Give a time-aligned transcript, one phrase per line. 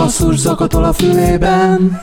[0.00, 1.98] basszus zakatol a fülében.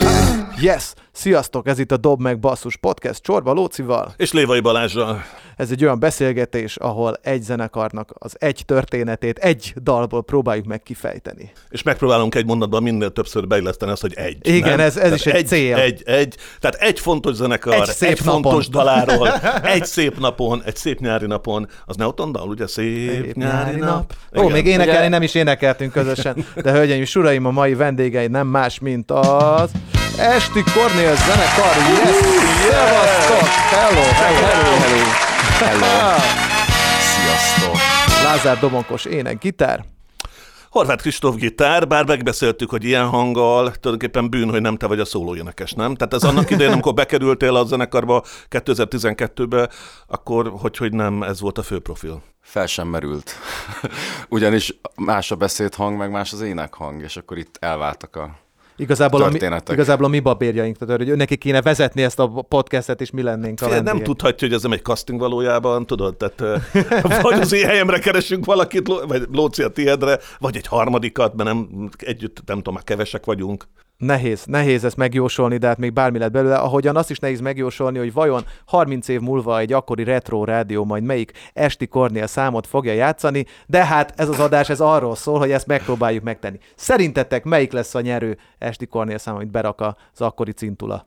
[0.60, 0.92] Yes!
[1.22, 4.12] Sziasztok, ez itt a Dob meg Basszus podcast Csorba Lócival.
[4.16, 5.22] És Lévai Balázsral.
[5.56, 11.52] Ez egy olyan beszélgetés, ahol egy zenekarnak az egy történetét egy dalból próbáljuk meg kifejteni.
[11.68, 14.36] És megpróbálunk egy mondatban minél többször beilleszteni azt, hogy egy.
[14.48, 14.80] Igen, nem?
[14.80, 15.76] ez- ez is egy egy cél.
[15.76, 19.28] Egy, egy, tehát egy fontos zenekar, Egy szép egy fontos daláról,
[19.62, 21.68] egy szép napon, egy szép nyári napon.
[21.86, 22.66] Az Neoton dal, ugye?
[22.66, 24.12] Szép, Szép nyári nap.
[24.36, 24.52] Ó, Igen.
[24.52, 28.46] még énekelni Ugye- nem is énekeltünk közösen, de hölgyeim és uraim, a mai vendégei nem
[28.46, 29.70] más, mint az
[30.18, 31.76] Esti Kornél zenekar.
[31.76, 32.16] Yes!
[32.70, 33.48] Szevasztok!
[33.70, 35.02] Hello, hello, Hello, hello.
[35.58, 36.18] hello.
[37.00, 37.76] Sziasztok.
[38.24, 39.84] Lázár Domonkos ének, gitár.
[40.70, 45.04] Horváth Kristóf gitár, bár megbeszéltük, hogy ilyen hanggal tulajdonképpen bűn, hogy nem te vagy a
[45.04, 45.94] szólóénekes, nem?
[45.94, 49.68] Tehát ez annak idején, amikor bekerültél a zenekarba 2012-be,
[50.06, 52.22] akkor hogy, hogy nem ez volt a fő profil.
[52.40, 53.34] Fel sem merült.
[54.28, 58.30] Ugyanis más a beszédhang, meg más az énekhang, és akkor itt elváltak a...
[58.80, 59.74] Igazából a, mi, Történetek.
[59.74, 63.60] igazából a mi babérjaink, tehát hogy neki kéne vezetni ezt a podcastet, és mi lennénk
[63.60, 66.16] a nem tudhatja, hogy ez nem egy casting valójában, tudod?
[66.16, 66.62] Tehát
[67.22, 71.88] vagy az én helyemre keresünk valakit, vagy Lóci a tiédre, vagy egy harmadikat, mert nem
[71.98, 73.68] együtt, nem tudom, már kevesek vagyunk.
[73.98, 76.56] Nehéz, nehéz ezt megjósolni, de hát még bármi lett belőle.
[76.56, 81.02] Ahogyan azt is nehéz megjósolni, hogy vajon 30 év múlva egy akkori retro rádió majd
[81.02, 85.50] melyik esti Kornél számot fogja játszani, de hát ez az adás ez arról szól, hogy
[85.50, 86.58] ezt megpróbáljuk megtenni.
[86.74, 91.06] Szerintetek melyik lesz a nyerő esti Kornél szám, amit berak az akkori cintula?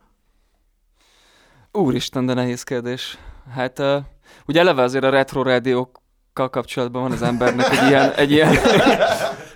[1.72, 3.17] Úristen, de nehéz kérdés.
[3.53, 3.95] Hát uh,
[4.47, 8.56] ugye eleve azért a retro rádiókkal kapcsolatban van az embernek egy ilyen, egy ilyen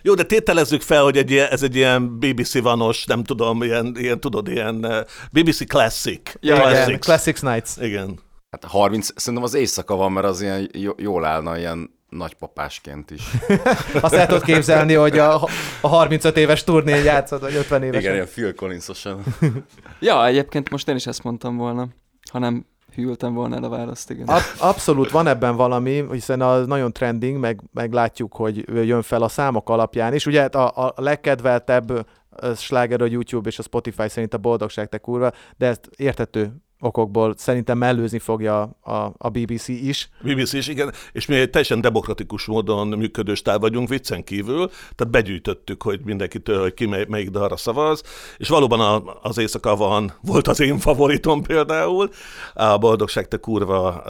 [0.05, 3.95] Jó, de tételezzük fel, hogy egy ilyen, ez egy ilyen BBC vanos, nem tudom, ilyen,
[3.97, 4.99] ilyen tudod, ilyen uh,
[5.31, 6.31] BBC Classic.
[6.39, 7.41] Ja, Igen, Classics.
[7.41, 7.69] Nights.
[7.77, 8.19] Igen.
[8.51, 13.23] Hát 30, szerintem az éjszaka van, mert az ilyen jó- jól állna ilyen nagypapásként is.
[14.01, 15.43] Azt el tudod képzelni, hogy a,
[15.81, 18.01] a 35 éves turnén játszod, vagy 50 évesen.
[18.01, 19.23] Igen, ilyen Phil Collinsosan.
[19.99, 21.87] Ja, egyébként most én is ezt mondtam volna,
[22.31, 24.27] hanem hűltem volna el a választ, igen.
[24.27, 29.21] Ab- abszolút van ebben valami, hiszen az nagyon trending, meg, meg látjuk, hogy jön fel
[29.21, 30.25] a számok alapján is.
[30.25, 32.07] Ugye hát a, a legkedveltebb
[32.55, 37.33] sláger a YouTube és a Spotify szerint a boldogság te kurva, de ezt értető okokból
[37.37, 40.09] szerintem mellőzni fogja a, a BBC is.
[40.23, 45.09] BBC is, igen, és mi egy teljesen demokratikus módon működő stáb vagyunk, viccen kívül, tehát
[45.09, 48.03] begyűjtöttük, hogy mindenkitől, hogy ki mely, melyik dalra szavaz,
[48.37, 52.09] és valóban a, az éjszaka van, volt az én favoritom például,
[52.53, 54.03] a Boldogság te kurva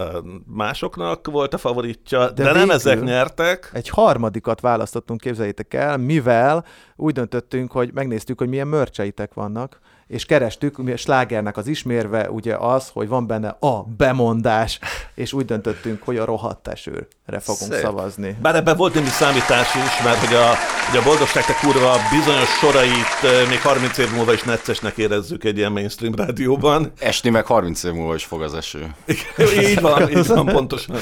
[0.45, 6.65] másoknak volt a favoritja, de, De nem ezek nyertek, Egy harmadikat választottunk, képzeljétek el, mivel
[6.95, 12.29] úgy döntöttünk, hogy megnéztük, hogy milyen mörcseitek vannak, és kerestük, mi a slágernek az ismérve
[12.29, 14.79] ugye az, hogy van benne a bemondás,
[15.15, 17.81] és úgy döntöttünk, hogy a rohadt esőre fogunk Szép.
[17.81, 18.37] szavazni.
[18.41, 20.45] Bár ebben volt némi számítás is, mert hogy a,
[20.89, 25.57] hogy a Boldogság te kurva bizonyos sorait még 30 év múlva is neccesnek érezzük egy
[25.57, 26.91] ilyen mainstream rádióban.
[26.99, 28.95] Esni meg 30 év múlva is fog az eső.
[29.37, 30.99] így van, így van, pontosan.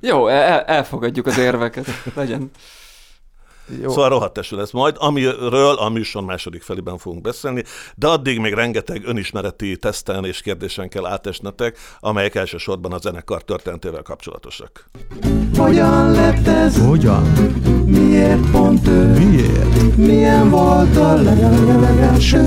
[0.00, 1.86] Jó, el, elfogadjuk az érveket.
[2.14, 2.50] Legyen.
[3.82, 3.90] Jó.
[3.90, 7.64] Szóval rohadt eső lesz majd, amiről a műsor második felében fogunk beszélni,
[7.94, 14.02] de addig még rengeteg önismereti teszten és kérdésen kell átesnetek, amelyek elsősorban a zenekar történetével
[14.02, 14.90] kapcsolatosak.
[15.56, 16.86] Hogyan lett ez?
[16.86, 17.22] Hogyan?
[17.86, 19.06] Miért pont ő?
[19.06, 19.96] Miért?
[19.96, 21.14] Milyen volt a
[21.80, 22.42] legelső?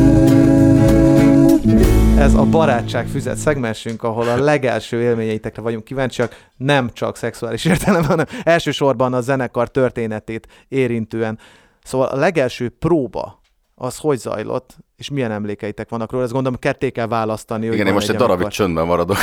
[2.18, 8.10] Ez a barátság füzet szegmensünk, ahol a legelső élményeitekre vagyunk kíváncsiak, nem csak szexuális értelemben,
[8.10, 11.40] hanem elsősorban a zenekar történetét érintően.
[11.84, 13.42] Szóval a legelső próba,
[13.76, 16.24] az hogy zajlott, és milyen emlékeitek vannak róla?
[16.24, 17.66] Ezt gondolom ketté kell választani.
[17.66, 19.18] Igen, én most egy darabig amikor csöndben maradok.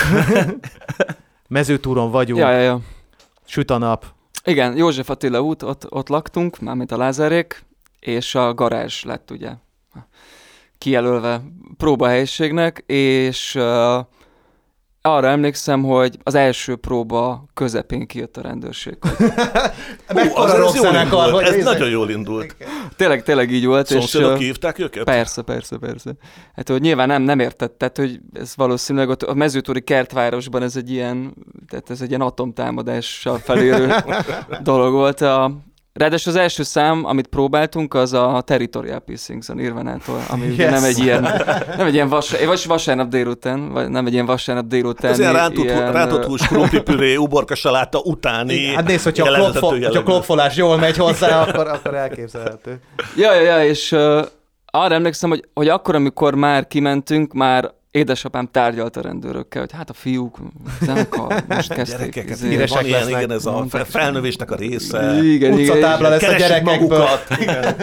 [1.49, 2.81] Mezőtúron vagyunk, Ja, ja, ja.
[3.45, 4.07] süt a nap.
[4.45, 7.65] Igen, József Attila út, ott, ott laktunk, mármint a Lázárék,
[8.01, 9.51] és a garázs lett ugye
[10.79, 11.43] kijelölve
[11.77, 14.07] próbahelyiségnek, és uh,
[15.07, 18.99] arra emlékszem, hogy az első próba közepén kijött a rendőrség.
[20.15, 22.57] Mekkora jól zenekar, indult, hogy ez nagyon jól indult.
[22.97, 23.91] tényleg, tényleg így volt.
[23.91, 25.05] és, Szomszédok uh, kihívták őket?
[25.05, 26.13] Persze, persze, persze.
[26.55, 30.91] Hát, hogy nyilván nem, nem értetted, hogy ez valószínűleg ott a mezőtúri kertvárosban ez egy
[30.91, 31.35] ilyen,
[31.69, 33.95] tehát ez egy ilyen atomtámadással felérő
[34.63, 35.21] dolog volt.
[35.21, 35.51] A,
[35.95, 40.71] ráadásul az első szám, amit próbáltunk, az a Territorial Pissings a Nirvanától, ami Yes.
[40.71, 41.23] nem egy ilyen,
[41.77, 45.11] nem egy ilyen vas, vagy vasárnap délután, vagy nem egy ilyen vasárnap délután.
[45.11, 50.57] Ez ilyen rántott, rántott hús, krumplipüré, uborka saláta utáni Hát nézd, hogyha klopfo- hogyha klopfolás
[50.57, 52.81] jól megy hozzá, akkor, akkor elképzelhető.
[53.17, 54.27] Ja, ja, ja, és uh,
[54.67, 59.91] arra emlékszem, hogy, hogy akkor, amikor már kimentünk, már édesapám tárgyalt a rendőrökkel, hogy hát
[59.91, 60.39] a fiúk,
[60.81, 61.99] zenekar, most kezdték.
[61.99, 65.03] Gyerekek, ez izé, híresek van ilyen, lesznek, igen, ez a felnövésnek a része.
[65.23, 66.75] Igen, igen, Utcatábla lesz a gyerekekből.
[66.99, 67.27] magukat.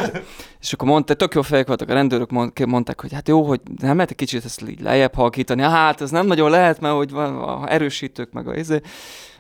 [0.62, 3.60] És akkor mondta, tök jó fejek voltak a rendőrök, mond- mondták, hogy hát jó, hogy
[3.82, 5.62] nem lehet egy kicsit ezt így lejjebb halkítani.
[5.62, 8.82] Hát ez nem nagyon lehet, mert hogy van a erősítők meg a izé.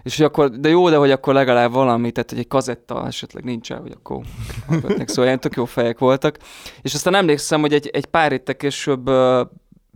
[0.03, 3.43] És hogy akkor, de jó, de hogy akkor legalább valami, tehát hogy egy kazetta esetleg
[3.43, 4.19] nincsen, hogy akkor
[4.67, 5.07] hallgatnék.
[5.07, 6.37] Szóval ilyen tök jó fejek voltak.
[6.81, 9.09] És aztán emlékszem, hogy egy, egy pár héttel később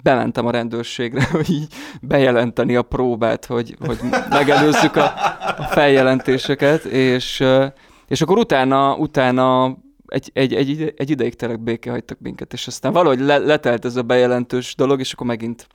[0.06, 1.68] bementem a rendőrségre, hogy így
[2.02, 4.00] bejelenteni a próbát, hogy, hogy
[4.30, 5.14] megelőzzük a,
[5.58, 7.44] a feljelentéseket, és,
[8.08, 12.94] és akkor utána, utána egy, egy, egy, egy ideig tényleg béke hagytak minket, és aztán
[12.94, 15.68] valahogy le, letelt ez a bejelentős dolog, és akkor megint.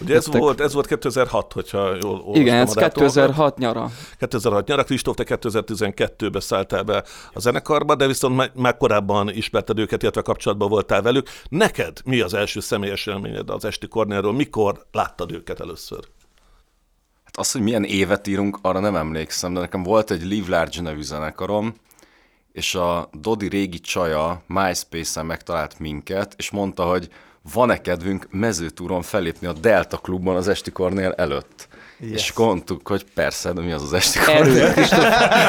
[0.00, 0.40] Ugye ez Jöttek.
[0.40, 3.14] volt, ez volt 2006, hogyha jól olvastam Igen, ez a dátumokat.
[3.14, 3.90] 2006 nyara.
[4.18, 9.78] 2006 nyara, Kristóf, te 2012-ben szálltál be a zenekarba, de viszont már, már korábban ismerted
[9.78, 11.28] őket, illetve kapcsolatban voltál velük.
[11.48, 14.32] Neked mi az első személyes élményed az Esti Kornélról?
[14.32, 16.00] Mikor láttad őket először?
[17.24, 20.82] Hát az, hogy milyen évet írunk, arra nem emlékszem, de nekem volt egy Live Large
[20.82, 21.74] nevű zenekarom,
[22.52, 27.08] és a Dodi régi csaja MySpace-en megtalált minket, és mondta, hogy
[27.52, 31.68] van-e kedvünk mezőtúron felépni a Delta klubban az Esti Kornél előtt.
[32.00, 32.12] Yes.
[32.12, 34.74] És mondtuk, hogy persze, de mi az az Esti Kornél?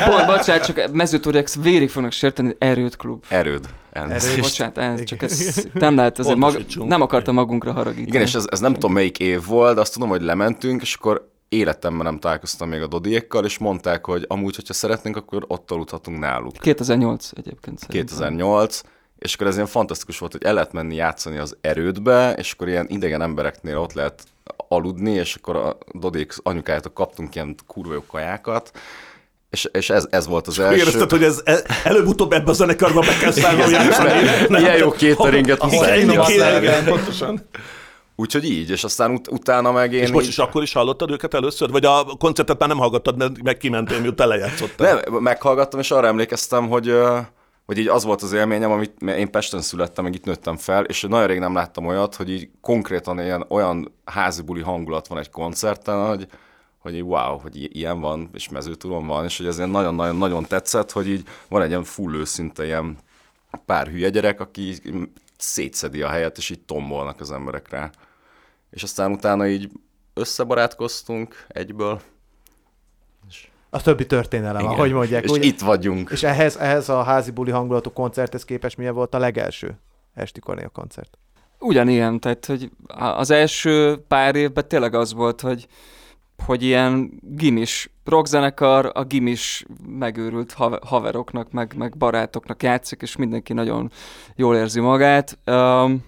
[0.05, 3.23] Pont, bocsánat, csak mezőtúriek vérig fognak sérteni, erőt klub.
[3.27, 3.69] Erőd.
[3.91, 4.41] Elnézést.
[4.41, 8.07] Bocsánat, ez csak ez nem lehet, azért mag, nem akartam magunkra haragítani.
[8.07, 10.93] Igen, és ez, ez nem tudom melyik év volt, de azt tudom, hogy lementünk, és
[10.93, 15.71] akkor életemben nem találkoztam még a Dodiékkal, és mondták, hogy amúgy, hogyha szeretnénk, akkor ott
[15.71, 16.53] aludhatunk náluk.
[16.53, 18.17] 2008 egyébként szerintem.
[18.17, 18.81] 2008,
[19.17, 22.67] és akkor ez ilyen fantasztikus volt, hogy el lehet menni játszani az erődbe, és akkor
[22.67, 24.23] ilyen idegen embereknél ott lehet
[24.67, 28.71] aludni, és akkor a Dodék anyukájától kaptunk ilyen kurva jó kajákat,
[29.49, 30.77] és, és ez, ez volt az első.
[30.77, 34.11] Érezted, hogy ez el- előbb-utóbb ebbe a zenekarba be kell szállnom játszani?
[34.59, 35.59] Ilyen jó cateringet
[36.83, 37.47] pontosan.
[38.21, 41.11] Úgyhogy így, és aztán ut- utána meg én És most így- is akkor is hallottad
[41.11, 41.69] őket először?
[41.69, 45.01] Vagy a koncertet már nem hallgattad, mert meg kimentél, miután lejátszottál?
[45.09, 46.93] Nem, meghallgattam, és arra emlékeztem, hogy,
[47.65, 51.01] hogy így az volt az élményem, amit én Pesten születtem, meg itt nőttem fel, és
[51.01, 55.29] nagyon rég nem láttam olyat, hogy így konkrétan ilyen, olyan házi buli hangulat van egy
[55.29, 56.27] koncerten, hogy,
[56.77, 61.07] hogy így wow, hogy ilyen van, és mezőtúron van, és hogy ez nagyon-nagyon-nagyon tetszett, hogy
[61.09, 62.97] így van egy ilyen full őszinte ilyen
[63.65, 64.75] pár hülye gyerek, aki
[65.37, 67.91] szétszedi a helyet, és így tombolnak az emberekre.
[68.71, 69.69] És aztán utána így
[70.13, 72.01] összebarátkoztunk egyből,
[73.69, 75.23] A többi történelem, ahogy mondják.
[75.23, 75.43] és ugye?
[75.43, 76.09] itt vagyunk.
[76.11, 79.79] És ehhez, ehhez a házi buli hangulatú koncerthez képest milyen volt a legelső
[80.13, 81.17] Esti Kornél koncert?
[81.59, 85.67] Ugyanilyen, tehát hogy az első pár évben tényleg az volt, hogy
[86.45, 93.53] hogy ilyen gimis rockzenekar, a gimis megőrült hav- haveroknak, meg, meg barátoknak játszik, és mindenki
[93.53, 93.91] nagyon
[94.35, 95.37] jól érzi magát.
[95.45, 96.03] Um,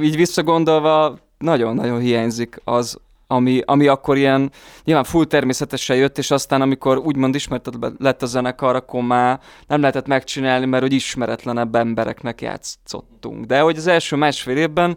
[0.00, 4.52] így visszagondolva nagyon-nagyon hiányzik az, ami, ami akkor ilyen
[4.84, 9.80] nyilván full természetesen jött, és aztán amikor úgymond ismertet lett a zenekar, akkor már nem
[9.80, 13.44] lehetett megcsinálni, mert hogy ismeretlenebb embereknek játszottunk.
[13.44, 14.96] De hogy az első másfél évben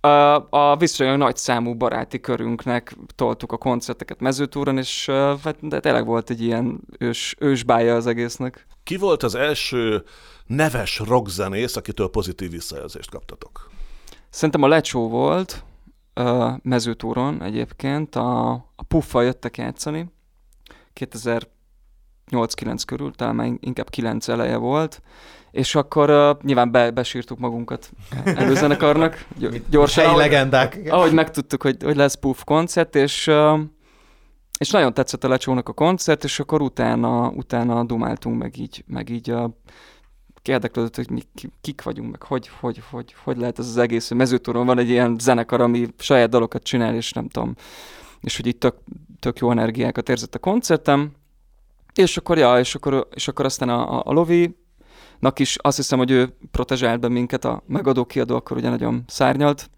[0.00, 5.06] a, a viszonylag nagy számú baráti körünknek toltuk a koncerteket mezőtúron, és
[5.44, 8.66] hát de tényleg volt egy ilyen ős, ősbája az egésznek.
[8.82, 10.04] Ki volt az első
[10.46, 13.70] neves rockzenész, akitől pozitív visszajelzést kaptatok?
[14.30, 15.64] Szerintem a Lecsó volt
[16.62, 20.10] mezőtúron egyébként, a, a Puffa jöttek játszani,
[21.00, 25.02] 2008-9 körül, talán már inkább 9 eleje volt,
[25.50, 27.90] és akkor uh, nyilván be, besírtuk magunkat
[28.24, 30.80] előzenekarnak, gy- gyorsan, Helyi ahogy, legendák.
[30.88, 33.60] ahogy megtudtuk, hogy, hogy lesz Puff koncert, és, uh,
[34.58, 39.08] és nagyon tetszett a Lecsónak a koncert, és akkor utána, utána dumáltunk meg így, meg
[39.08, 39.50] így uh,
[40.48, 44.08] érdeklődött, hogy mi ki- kik vagyunk, meg hogy, hogy, hogy, hogy lehet ez az egész,
[44.08, 47.54] hogy mezőtúron van egy ilyen zenekar, ami saját dalokat csinál, és nem tudom,
[48.20, 48.74] és hogy itt tök,
[49.20, 51.12] tök jó energiákat érzett a koncertem,
[51.94, 54.56] és akkor, ja, és akkor, és akkor aztán a, a, a Lovi,
[55.18, 59.04] Nak is azt hiszem, hogy ő protezsált be minket, a megadó kiadó akkor ugye nagyon
[59.06, 59.70] szárnyalt,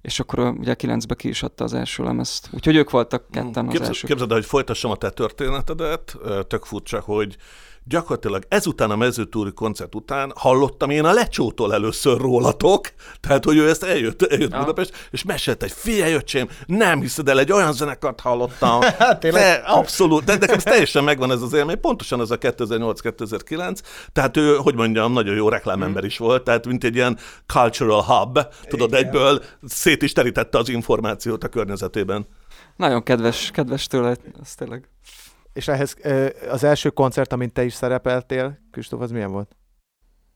[0.00, 2.48] és akkor ugye 9-be ki is adta az első lemezt.
[2.52, 4.08] Úgyhogy ők voltak ketten az Képzeld, elsők.
[4.08, 6.16] képzeld el, hogy folytassam a te történetedet,
[6.48, 7.36] tök furcsa, hogy
[7.90, 13.68] gyakorlatilag ezután a mezőtúri koncert után hallottam én a lecsótól először rólatok, tehát hogy ő
[13.68, 14.58] ezt eljött, eljött Ja.
[14.58, 18.80] Budapest, és mesélt egy figyelj öcsém, nem hiszed el, egy olyan zenekart hallottam.
[18.98, 19.42] Hát tényleg?
[19.42, 23.78] de, abszolút, de nekem teljesen megvan ez az élmény, pontosan ez a 2008-2009,
[24.12, 28.38] tehát ő, hogy mondjam, nagyon jó reklámember is volt, tehát mint egy ilyen cultural hub,
[28.68, 32.26] tudod, egyből szét is terítette az információt a környezetében.
[32.76, 34.88] Nagyon kedves, kedves tőle, ez tényleg.
[35.52, 35.96] És ehhez
[36.50, 39.56] az első koncert, amint te is szerepeltél, Kristóf, az milyen volt?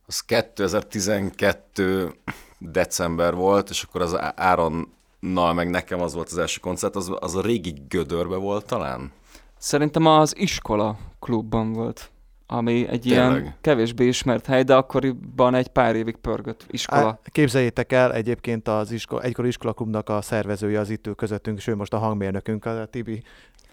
[0.06, 2.14] Az 2012
[2.58, 4.92] december volt, és akkor az Áron
[5.32, 9.12] Na, meg nekem az volt az első koncert, az, az a régi Gödörbe volt talán.
[9.58, 12.10] Szerintem az iskola klubban volt,
[12.46, 13.56] ami egy ilyen Tényleg?
[13.60, 17.06] kevésbé ismert hely, de akkoriban egy pár évig pörgött iskola.
[17.06, 21.74] Á, Képzeljétek el, egyébként az iskola, egykori iskolaklubnak a szervezője az itt közöttünk, és ő
[21.74, 23.22] most a hangmérnökünk, a Tibi.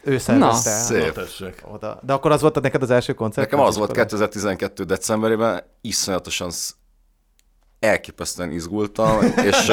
[0.04, 1.06] Ő szervezte szép.
[1.06, 1.62] Na, tessék.
[1.72, 2.00] oda.
[2.04, 3.50] De akkor az volt neked az első koncert?
[3.52, 4.84] Nekem az volt 2012.
[4.84, 6.76] decemberében, iszonyatosan sz-
[7.80, 9.20] elképesztően izgultam,
[9.52, 9.72] és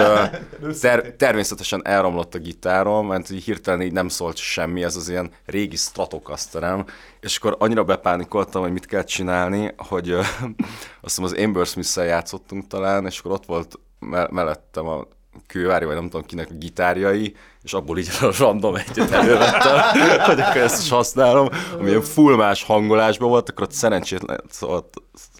[0.80, 5.30] ter- természetesen elromlott a gitárom, mert így hirtelen így nem szólt semmi, ez az ilyen
[5.46, 6.84] régi Stratocasterem,
[7.20, 10.26] és akkor annyira bepánikoltam, hogy mit kell csinálni, hogy azt
[11.00, 15.06] hiszem az Amber smith játszottunk talán, és akkor ott volt me- mellettem a
[15.46, 19.78] kővári, vagy nem tudom kinek a gitárjai, és abból így a random egyet elővettem,
[20.26, 24.90] hogy akkor ezt is használom, ami ilyen full más hangolásban volt, akkor ott szerencsétlen, szóval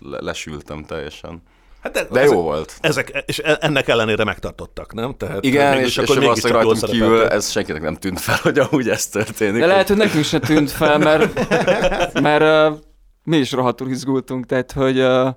[0.00, 1.42] lesültem teljesen.
[1.82, 2.76] Hát de, De ezek, jó volt.
[2.80, 5.14] Ezek, és e- ennek ellenére megtartottak, nem?
[5.16, 7.36] Tehát Igen, és, és akkor mégiscsak valószínűleg rajtunk kívül szerepeltek.
[7.36, 9.60] ez senkinek nem tűnt fel, hogy amúgy ez történik.
[9.60, 11.48] De lehet, hogy nekünk se tűnt fel, mert,
[12.20, 12.78] mert uh,
[13.22, 15.28] mi is rohadtul izgultunk, tehát hogy, uh,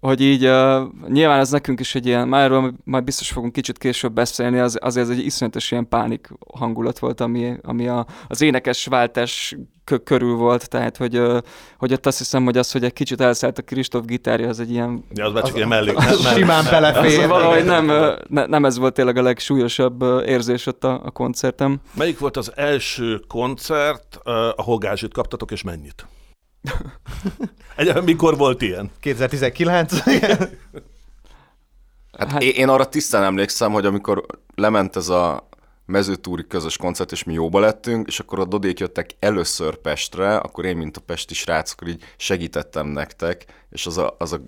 [0.00, 3.78] hogy így uh, nyilván ez nekünk is egy ilyen, már erről majd biztos fogunk kicsit
[3.78, 8.40] később beszélni, az, azért ez egy iszonyatos ilyen pánik hangulat volt, ami, ami a, az
[8.40, 11.38] énekes váltás kö- körül volt, tehát hogy, uh,
[11.78, 14.70] hogy ott azt hiszem, hogy az, hogy egy kicsit elszállt a Kristóf gitárja, az egy
[14.70, 15.96] ilyen Ja, az már csak ilyen mellék.
[15.96, 17.28] Az nem- simán az belefér.
[17.28, 17.86] valahogy nem,
[18.28, 21.80] ne, nem ez volt tényleg a legsúlyosabb érzés ott a, a koncertem.
[21.94, 26.06] Melyik volt az első koncert, uh, ahol gázsit kaptatok, és mennyit?
[27.76, 28.90] Egyébként mikor volt ilyen?
[29.00, 29.98] 2019.
[30.00, 30.48] Hát,
[32.18, 35.48] Hát- hát én, én arra tisztán emlékszem, hogy amikor lement ez a
[35.86, 40.64] mezőtúri közös koncert, és mi jóba lettünk, és akkor a Dodék jöttek először Pestre, akkor
[40.64, 44.40] én, mint a pesti srác, akkor így segítettem nektek, és az a, az a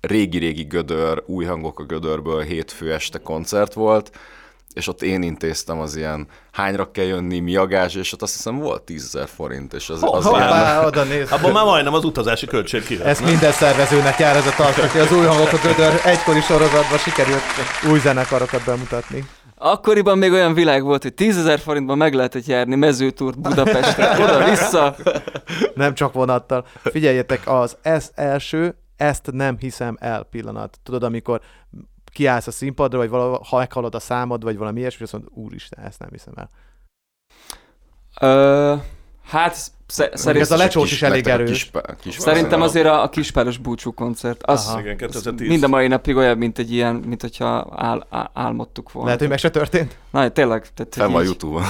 [0.00, 4.18] régi-régi gödör, új hangok a gödörből hétfő este koncert volt,
[4.76, 8.34] és ott én intéztem az ilyen hányra kell jönni, mi a gázs, és ott azt
[8.34, 11.32] hiszem volt 10 000 forint, és az, az ilyen, Hoppá, oda néz.
[11.32, 13.04] Abban már majdnem az utazási költség kijött.
[13.04, 17.42] Ez minden szervezőnek jár ez a hogy az új hangok a gödör egykori sorozatban sikerült
[17.90, 19.28] új zenekarokat bemutatni.
[19.54, 24.96] Akkoriban még olyan világ volt, hogy 10 ezer forintban meg lehetett járni mezőtúrt Budapestre, oda-vissza.
[25.74, 26.66] Nem csak vonattal.
[26.82, 30.78] Figyeljetek, az ez első, ezt nem hiszem el pillanat.
[30.82, 31.40] Tudod, amikor
[32.16, 35.84] kiállsz a színpadra, vagy valahol, ha meghallod a számod, vagy valami ilyesmi, azt mondod, úristen,
[35.84, 36.50] ezt nem hiszem el.
[38.20, 38.76] Ö,
[39.26, 39.56] hát
[39.86, 41.50] sze- ez a lecsós is elég a erős.
[41.50, 44.80] Kis, kis szerintem azért a, a kispáros búcsú koncert, az Aha.
[44.80, 45.48] Igen, 2010.
[45.48, 49.04] mind a mai napig olyan, mint egy ilyen, mint hogyha ál, ál, álmodtuk volna.
[49.06, 49.96] Lehet, hogy meg se történt?
[50.10, 50.66] Na, tényleg.
[50.74, 51.62] Tehát, Fenn van YouTube-on.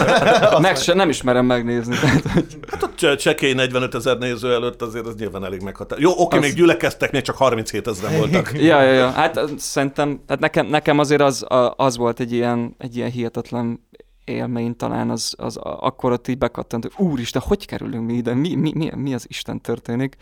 [0.60, 1.96] meg se, nem ismerem megnézni.
[1.98, 6.08] Tehát, hogy Hát cse- csekély 45 ezer néző előtt azért az nyilván elég meghatározó.
[6.08, 8.52] Jó, oké, Az- még gyülekeztek, még csak 37 ezeren voltak.
[8.62, 9.10] ja, ja, ja.
[9.10, 13.80] Hát szerintem, tehát nekem, nekem azért az, a- az volt egy ilyen, egy ilyen hihetetlen
[14.24, 18.54] élmény talán, az, az akkor ott így bekattant, hogy úristen, hogy kerülünk mi ide, mi,
[18.54, 20.16] mi, mi, mi az Isten történik.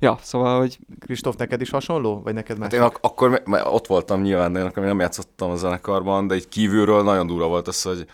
[0.00, 2.20] Ja, szóval, hogy Kristóf, neked is hasonló?
[2.22, 2.72] Vagy neked más?
[2.72, 6.26] Hát én ak- akkor mert ott voltam nyilván, de én akkor nem játszottam a zenekarban,
[6.26, 8.06] de így kívülről nagyon durva volt az, hogy,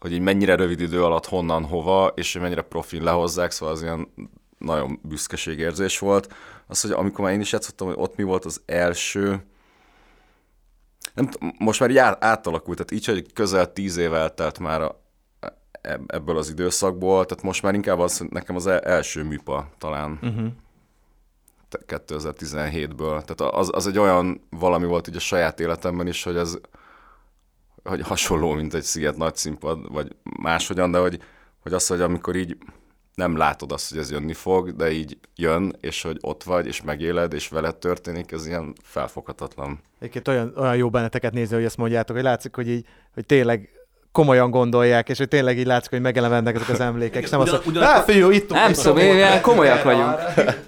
[0.00, 3.82] hogy így mennyire rövid idő alatt honnan, hova, és hogy mennyire profil lehozzák, szóval az
[3.82, 4.08] ilyen
[4.58, 6.34] nagyon büszkeségérzés volt.
[6.66, 9.44] Az, hogy amikor már én is játszottam, hogy ott mi volt az első,
[11.14, 11.28] nem
[11.58, 15.00] most már így át- átalakult, tehát így, hogy közel tíz év eltelt már a,
[15.80, 20.18] eb- ebből az időszakból, tehát most már inkább az, nekem az el- első műpa talán
[20.22, 20.46] Uh-huh.
[21.68, 23.22] te- 2017-ből.
[23.24, 26.58] Tehát az, az egy olyan valami volt így a saját életemben is, hogy ez
[27.84, 31.20] hogy hasonló, mint egy sziget nagy színpad, vagy máshogyan, de hogy,
[31.62, 32.56] hogy az, hogy amikor így
[33.14, 36.82] nem látod azt, hogy ez jönni fog, de így jön, és hogy ott vagy, és
[36.82, 39.80] megéled, és veled történik, ez ilyen felfoghatatlan.
[39.98, 43.70] Egyébként olyan, olyan jó benneteket nézni, hogy ezt mondjátok, hogy látszik, hogy így, hogy tényleg
[44.12, 47.48] komolyan gondolják, és hogy tényleg így látszik, hogy megelevennek ezek az emlékek, és nem azt
[47.48, 50.14] Ugyan- mondja, ugyan- hát fiú, itt nem ilyen komolyak vagyunk.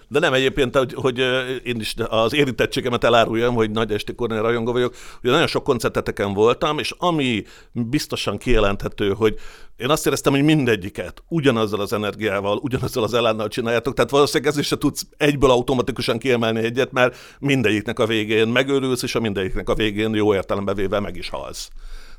[0.09, 1.19] De nem egyébként, hogy, hogy
[1.65, 4.95] én is az érintettségemet eláruljam, hogy nagy esti Kornél rajongó vagyok.
[5.23, 9.35] Ugye nagyon sok koncerteteken voltam, és ami biztosan kijelenthető, hogy
[9.77, 14.59] én azt éreztem, hogy mindegyiket ugyanazzal az energiával, ugyanazzal az elánnal csináljátok, tehát valószínűleg ez
[14.59, 19.69] is se tudsz egyből automatikusan kiemelni egyet, mert mindegyiknek a végén megőrülsz, és a mindegyiknek
[19.69, 21.69] a végén jó értelembe véve meg is halsz.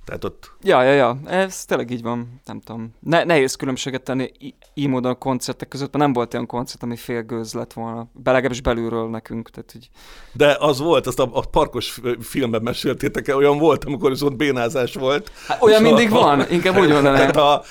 [0.06, 2.94] Tehát ott Ja, ja, ja, ez tényleg így van, nem tudom.
[3.00, 4.32] Ne, nehéz különbséget tenni
[4.74, 8.08] így módon a koncertek között, mert nem volt olyan koncert, ami félgőz lett volna.
[8.14, 9.90] Belegalábbis belülről nekünk, tehát hogy
[10.34, 14.94] De az volt, azt a, a parkos filmben meséltétek el, olyan volt, amikor viszont bénázás
[14.94, 15.32] volt.
[15.48, 17.32] hát, olyan És a- mindig van, inkább úgy mondanám.
[17.32, 17.64] Tehát a,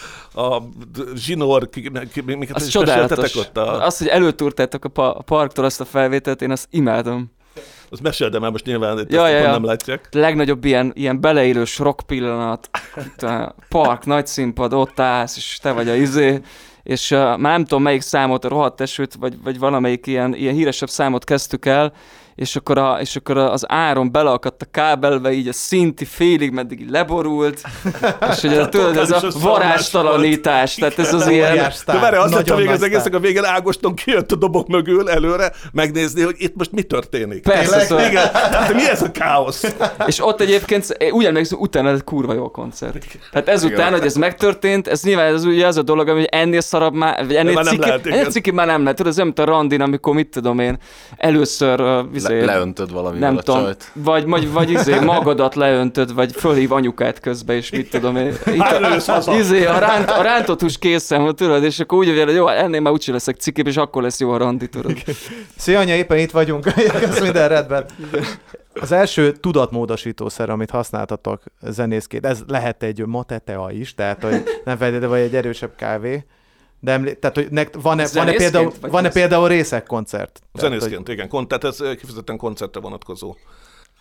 [0.42, 0.62] a
[1.14, 1.68] zsinór,
[2.24, 2.74] miket Az is
[3.36, 3.84] ott a...
[3.84, 7.30] Az, hogy előtúrtátok a, pa- a parktól azt a felvételt, én azt imádom.
[7.90, 9.50] Az mesél, de már most nyilván itt Ja, ja, ja.
[9.50, 10.08] nem látják.
[10.10, 12.70] legnagyobb ilyen, ilyen beleélős rock pillanat,
[13.16, 16.40] a park, nagy színpad, ott állsz, és te vagy a izé,
[16.82, 20.54] és uh, már nem tudom melyik számot, a rohadt esőt, vagy, vagy valamelyik ilyen, ilyen
[20.54, 21.92] híresebb számot kezdtük el,
[22.34, 26.80] és akkor, a, és akkor az áron beleakadt a kábelbe, így a szinti félig, meddig
[26.80, 27.62] így leborult,
[28.30, 31.72] és ugye tudod, ez a varázstalanítás, tehát ez az ilyen...
[31.86, 35.10] De várj, az lett a nagy az egésznek, a végén Ágoston kijött a dobok mögül
[35.10, 37.42] előre, megnézni, hogy itt most mi történik.
[37.42, 39.74] Persze, szóval- Igen, hát mi ez a káosz?
[40.06, 43.04] És ott egyébként, én úgy emlékszem, utána ez kurva jó koncert.
[43.32, 46.94] Tehát ezután, hogy ez megtörtént, ez nyilván ez ugye az a dolog, hogy ennél szarabb
[46.94, 48.96] már, vagy ennél Már nem ciki, ennél ciki már nem lehet.
[48.96, 50.78] Tudod, ez olyan, mint a randin, amikor mit tudom én,
[51.16, 53.90] először izé, Le, leöntöd valamivel nem a tudom, csajt.
[53.92, 58.26] vagy, vagy, vagy izé, magadat leöntöd, vagy fölhív anyukát közbe, és mit tudom én.
[58.54, 59.36] Itt, Előjössz haza.
[59.36, 62.80] izé, a, ránt, a rántott hús készen van, tudod, és akkor úgy hogy jó, ennél
[62.80, 64.92] már úgyse leszek cikibb, és akkor lesz jó a randi, tudod.
[65.56, 66.66] Szia, anya, éppen itt vagyunk.
[67.02, 67.84] Ez minden rendben.
[68.80, 75.08] Az első tudatmódosítószer, amit használtatok zenészként, ez lehet egy matetea is, tehát hogy nem feltétlenül
[75.08, 76.24] vagy egy erősebb kávé,
[76.84, 79.12] de emlé- tehát, hogy nek- van-e, van-e, például, van-e ez?
[79.12, 80.42] például részekkoncert?
[80.52, 81.28] Tehát, hogy- Zenészként, igen.
[81.28, 83.36] Kon- Tehát ez kifejezetten koncertre vonatkozó.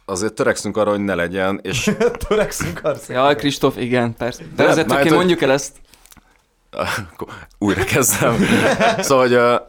[0.05, 1.91] Azért törekszünk arra, hogy ne legyen, és
[2.27, 2.97] Törekszünk arra.
[3.07, 4.43] Ja, Kristóf, igen, persze.
[4.55, 5.77] De De azért hogy- mondjuk el ezt.
[7.59, 8.37] Újra kezdem.
[9.07, 9.61] szóval, hogy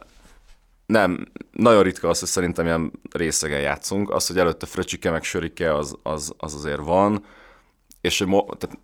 [0.87, 4.11] nem, nagyon ritka az, hogy szerintem ilyen részegen játszunk.
[4.11, 7.25] Az, hogy előtte fröcsike meg sörike, az, az, az azért van.
[8.01, 8.79] És hogy mo- tehát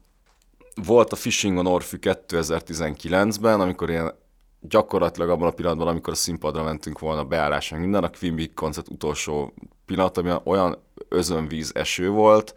[0.75, 4.15] volt a Fishing on Orfű 2019-ben, amikor ilyen
[4.61, 8.89] gyakorlatilag abban a pillanatban, amikor a színpadra mentünk volna beállás, meg minden, a Queen koncert
[8.89, 9.55] utolsó
[9.87, 12.55] pillanat, ami olyan özönvíz eső volt,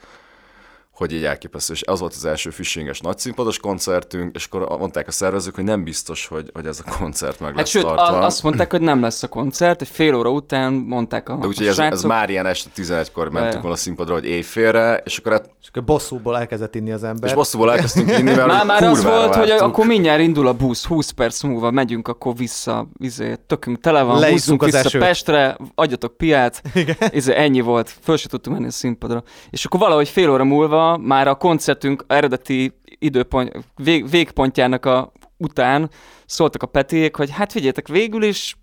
[0.94, 1.74] hogy így elképesztő.
[1.74, 5.84] És az volt az első fishinges nagyszínpados koncertünk, és akkor mondták a szervezők, hogy nem
[5.84, 8.04] biztos, hogy, hogy ez a koncert meg Hát lesz sőt, tartva.
[8.04, 11.48] a, azt mondták, hogy nem lesz a koncert, egy fél óra után mondták a, De
[11.48, 12.10] úgyhogy ez, ez srácok.
[12.10, 15.84] már ilyen este 11-kor mentünk volna a színpadra, hogy éjfélre, és akkor hát, És akkor
[15.84, 17.30] bosszúból elkezdett inni az ember.
[17.30, 19.68] és bosszúból elkezdtünk inni, mert Már, már az volt, hogy vártuk.
[19.68, 24.20] akkor mindjárt indul a busz, 20 perc múlva megyünk akkor vissza, izé, tökünk tele van,
[24.20, 25.02] Leisszuk húzzunk az vissza esőt.
[25.02, 26.62] Pestre, adjatok piát,
[27.10, 29.24] izé, ennyi volt, föl se tudtunk menni a színpadra.
[29.50, 35.90] És akkor valahogy fél óra múlva már a koncertünk eredeti időpont, vég, végpontjának a után
[36.26, 38.56] szóltak a Petiék, hogy hát figyeljetek, végül is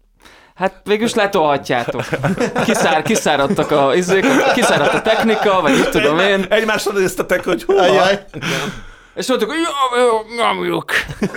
[0.55, 2.05] Hát végül is letolhatjátok.
[2.65, 6.47] Kiszár, kiszáradtak a, izék, kiszáradt a technika, vagy mit tudom én.
[6.49, 7.73] Egymásra néztetek, hogy hú.
[9.15, 10.93] És mondtuk, hogy jó, jó, nyomjuk.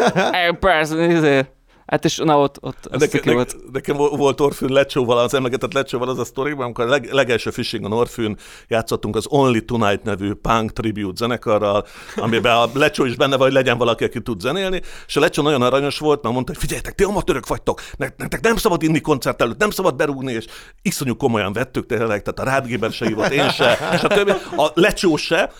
[0.60, 1.46] Persze, izé.
[1.86, 3.54] Hát és na ott, ott az Nekem, ciki volt.
[3.54, 7.10] nekem, nekem vo- volt Orfűn lecsóval, az emlegetett lecsóval az a sztoriban, amikor a leg,
[7.12, 13.06] legelső Fishing on Orfűn játszottunk az Only Tonight nevű punk tribute zenekarral, amiben a lecsó
[13.06, 16.22] is benne van, hogy legyen valaki, aki tud zenélni, és a lecsó nagyon aranyos volt,
[16.22, 19.69] mert mondta, hogy figyeljetek, ti amatőrök vagytok, ne- nektek nem szabad inni koncert előtt, nem
[19.69, 20.46] szabad berúgni, és
[20.82, 24.72] iszonyú komolyan vettük tényleg, tehát a Rádgéber se hívott, én se, és a többi, a
[24.74, 25.52] lecsó se,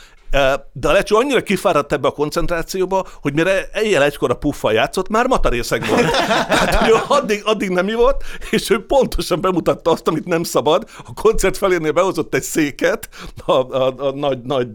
[0.72, 5.10] de a lecsó annyira kifáradt ebbe a koncentrációba, hogy mire éjjel egykor a puffal játszott,
[5.10, 6.12] már matarészeg volt.
[6.48, 10.84] Tehát, hogy addig, addig nem ivott, és ő pontosan bemutatta azt, amit nem szabad.
[11.06, 13.10] A koncert felénél behozott egy széket
[13.46, 14.68] a, a, a nagy, nagy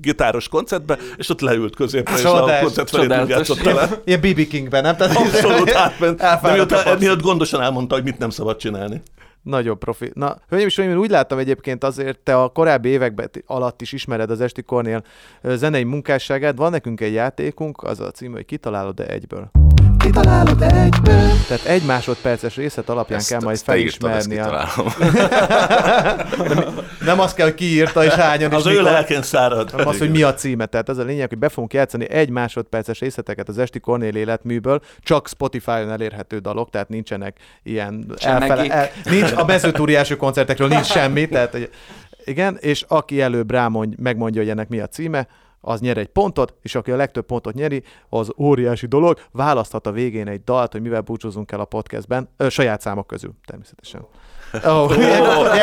[0.00, 3.30] gitáros koncertbe, és ott leült középre, és a koncert csodálatos.
[3.36, 3.88] játszott vele.
[4.04, 4.96] Ilyen BB Kingben, nem?
[4.96, 6.18] Tehát Abszolút átment.
[6.18, 7.00] De papsz.
[7.00, 9.02] miatt gondosan elmondta, hogy mit nem szabad csinálni.
[9.44, 10.10] Nagyon profi.
[10.14, 14.30] Na, hölgyeim és én úgy láttam egyébként azért, te a korábbi években alatt is ismered
[14.30, 15.04] az Esti Kornél
[15.42, 16.56] zenei munkásságát.
[16.56, 19.63] Van nekünk egy játékunk, az a cím, hogy kitalálod-e egyből.
[20.04, 21.30] Kitalálod egyből.
[21.48, 24.38] Tehát egy másodperces részlet alapján Ezt- kell majd ezt te írtad, felismerni.
[24.38, 24.44] A...
[24.44, 24.92] kitalálom.
[27.04, 28.84] Nem az kell, hogy kiírta és hányan és Az ő mikor.
[28.84, 29.70] lelken szárad.
[29.70, 30.66] hanem az, hogy mi a címe.
[30.66, 34.80] Tehát ez a lényeg, hogy be fogunk játszani egy másodperces részleteket az Esti Kornél életműből,
[35.00, 38.70] csak Spotify-on elérhető dalok, tehát nincsenek ilyen Semmegik.
[38.70, 41.70] el, nincs, a mezőtúri első koncertekről nincs semmi, tehát hogy,
[42.24, 45.26] igen, és aki előbb rámondj, megmondja, hogy ennek mi a címe,
[45.64, 49.90] az nyer egy pontot, és aki a legtöbb pontot nyeri, az óriási dolog, választhat a
[49.92, 54.06] végén egy dalt, hogy mivel búcsúzunk el a podcastben, ö, saját számok közül, természetesen.
[54.64, 54.96] Oh,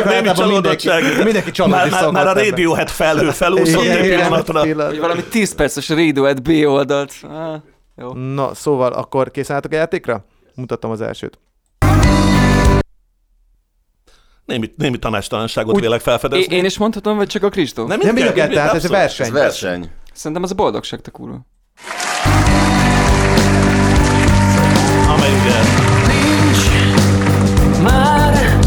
[0.05, 1.01] Némi csalódottság.
[1.01, 2.33] Mindenki, mindenki csalódni Már, már, már a.
[2.33, 4.61] Radiohead felhő felúszott egy pillanatra.
[4.61, 4.89] pillanat.
[4.91, 7.13] Vagy valami 10 perces Radiohead B oldalt.
[7.23, 7.55] Ah,
[7.95, 8.13] jó.
[8.13, 10.25] Na, szóval akkor készen álltok a játékra?
[10.55, 11.39] Mutatom az elsőt.
[14.45, 16.56] Némi, némi tanástalanságot Úgy- vélek felfedezni.
[16.56, 17.88] én is mondhatom, vagy csak a Kristóf?
[17.88, 19.25] Nem, Nem mindkettő, tehát ez verseny.
[19.25, 19.89] Ez verseny.
[20.13, 21.45] Szerintem az a boldogság, te kurva.
[25.08, 25.67] Amely ugye ez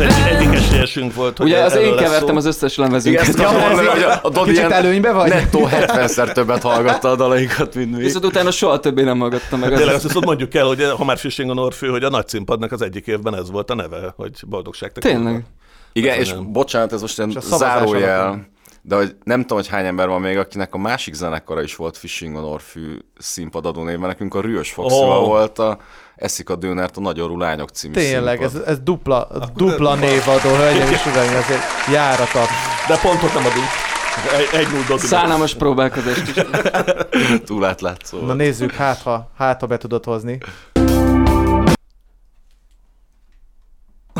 [0.00, 3.28] egy, egyik esélyesünk volt, hogy Ugye az én kevertem az összes Igen, lemezünket.
[3.28, 5.28] ezt mondani, hogy a, a Dodi Kicsit előnybe vagy?
[5.28, 8.02] nettó 70-szer többet hallgatta a dalaikat, mint mi.
[8.02, 9.68] Viszont utána soha többé nem hallgattam meg.
[9.68, 9.94] Tényleg Az...
[9.94, 12.82] azt viszont mondjuk el, hogy ha már Fishing on Orfű, hogy a nagy színpadnak az
[12.82, 14.92] egyik évben ez volt a neve, hogy boldogság.
[14.92, 15.22] Tényleg.
[15.32, 15.46] kurva.
[15.96, 16.52] Igen, és nem.
[16.52, 18.46] bocsánat, ez most szavazás zárójel,
[18.82, 21.96] de hogy nem tudom, hogy hány ember van még, akinek a másik zenekara is volt
[21.96, 24.08] Fishing on Orfű színpadadó névben.
[24.08, 25.26] Nekünk a Rüös Foxival Ó.
[25.26, 25.78] volt a
[26.16, 28.68] Eszik a Dőnert a Nagyorú Lányok című Tényleg, ez, színpad.
[28.68, 32.48] ez dupla, dupla névadó, hölgyeim és uraim, ezért járatat.
[32.88, 33.66] De pontot nem adunk.
[34.36, 34.98] Egy, egy null.
[34.98, 36.42] Szánalmas próbálkozást is.
[37.46, 38.18] Túl átlátszó.
[38.18, 40.38] Na nézzük, hát ha, hát ha be tudod hozni.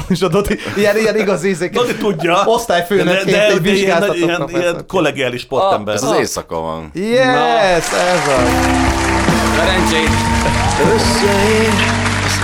[0.09, 1.73] És a Doti, ilyen, ilyen igaz ízék.
[1.73, 2.43] Dodi tudja.
[2.45, 5.95] Osztályfőnökként de, de, egy de ilyen, vizsgáztatott ilyen, ilyen kollegiális sportember.
[5.95, 6.91] Ez az éjszaka van.
[6.95, 8.51] Yes, ez az.
[9.57, 10.09] Szerencsét!
[10.95, 11.94] Összeér az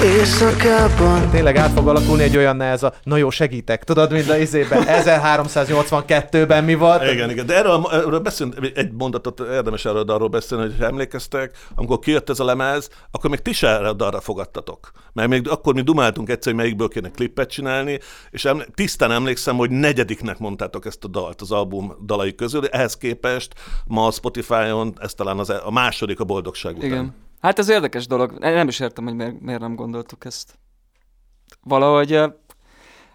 [0.03, 4.37] éjszakában Tényleg át fog alakulni egy olyan ez a, na jó, segítek, tudod, mint a
[4.37, 7.03] izében, 1382-ben mi volt?
[7.13, 11.57] Igen, igen, de erről, erről beszélünk, egy mondatot érdemes erről arról beszélni, hogy ha emlékeztek,
[11.75, 14.91] amikor kijött ez a lemez, akkor még ti se erre a dalra fogadtatok.
[15.13, 17.99] Mert még akkor mi dumáltunk egyszer, hogy melyikből kéne klippet csinálni,
[18.31, 22.97] és emlé- tisztán emlékszem, hogy negyediknek mondtátok ezt a dalt az album dalai közül, ehhez
[22.97, 23.55] képest
[23.87, 26.91] ma a Spotify-on ez talán az, e- a második a boldogság után.
[26.91, 27.29] Igen.
[27.40, 28.38] Hát ez érdekes dolog.
[28.38, 30.59] Nem is értem, hogy miért, miért nem gondoltuk ezt.
[31.62, 32.20] Valahogy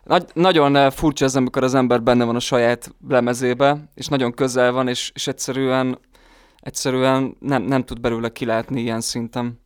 [0.03, 4.71] nagy, nagyon furcsa ez, amikor az ember benne van a saját lemezébe, és nagyon közel
[4.71, 5.99] van, és, és egyszerűen,
[6.59, 9.59] egyszerűen nem, nem tud belőle kilátni ilyen szinten.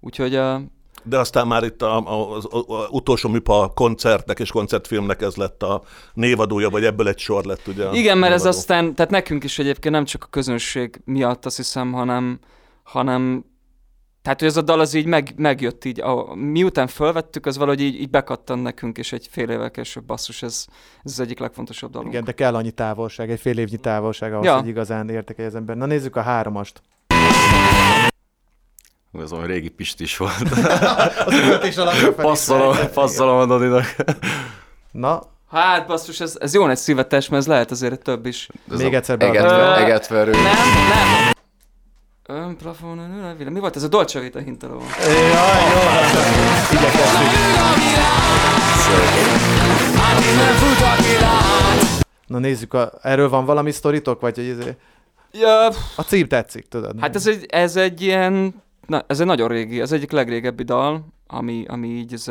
[0.00, 0.60] Úgyhogy eh,
[1.02, 5.34] De aztán már itt a, a, az, a, a utolsó műpa koncertnek és koncertfilmnek ez
[5.34, 5.82] lett a
[6.14, 7.86] névadója, vagy ebből egy sor lett ugye.
[7.86, 8.58] a Igen, mert ez névadó.
[8.58, 12.38] aztán, tehát nekünk is egyébként nem csak a közönség miatt azt hiszem, hanem,
[12.82, 13.44] hanem
[14.22, 17.80] tehát, hogy ez a dal az így meg, megjött így, a, miután felvettük, az valahogy
[17.80, 20.64] így, így bekattant nekünk, és egy fél évvel később basszus, ez,
[21.04, 22.12] ez az egyik legfontosabb dalunk.
[22.12, 24.58] Igen, de kell annyi távolság, egy fél évnyi távolság ahhoz, Ja.
[24.58, 25.76] hogy igazán értékelje az ember.
[25.76, 26.82] Na nézzük a háromast.
[29.22, 30.34] Ez olyan régi Pistis volt.
[31.26, 33.94] Az üvöltés alapja Passzolom, passzolom a Dodinak.
[34.90, 38.48] Na, Hát basszus, ez, ez jó nagy szívetes, mert ez lehet azért több is.
[38.70, 40.30] Ez Még egyszer be- egetve, Ö, egetverő.
[40.30, 41.32] Nem, nem.
[42.32, 44.80] Ön plafon, ön, ön, ön, mi volt ez a Dolce Vita hintaló?
[45.00, 45.80] jaj, jó,
[46.72, 47.30] igyekeztünk.
[52.26, 54.74] Na nézzük, a, erről van valami sztoritok, vagy hogy ez,
[55.32, 55.66] Ja,
[55.96, 57.00] a cím tetszik, tudod?
[57.00, 61.04] Hát ez egy, ez egy ilyen, na, ez egy nagyon régi, ez egyik legrégebbi dal,
[61.26, 62.30] ami, ami így, ez,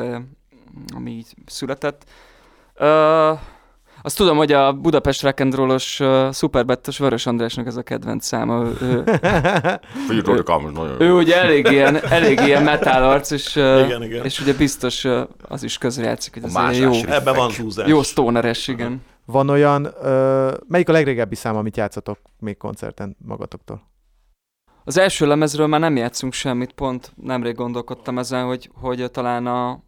[0.96, 2.04] ami így született.
[2.80, 3.40] Uh,
[4.02, 8.26] azt tudom, hogy a Budapest Rock and Roll-os uh, szuperbettos Vörös Andrásnak ez a kedvenc
[8.26, 8.64] száma.
[8.64, 9.04] Ő, ő,
[10.74, 11.18] nagyon ő jó.
[11.18, 14.26] ugye elég ilyen, elég ilyen metal arc, és, uh, Igen, igen.
[14.26, 17.88] és ugye biztos uh, az is közrejátszik, hogy A ez jó, Ebben van húzás.
[17.88, 19.02] jó stoneres, igen.
[19.26, 23.90] Van olyan, ö, melyik a legrégebbi szám, amit játszatok még koncerten magatoktól?
[24.84, 29.84] Az első lemezről már nem játszunk semmit, pont nemrég gondolkodtam ezen, hogy, hogy talán a,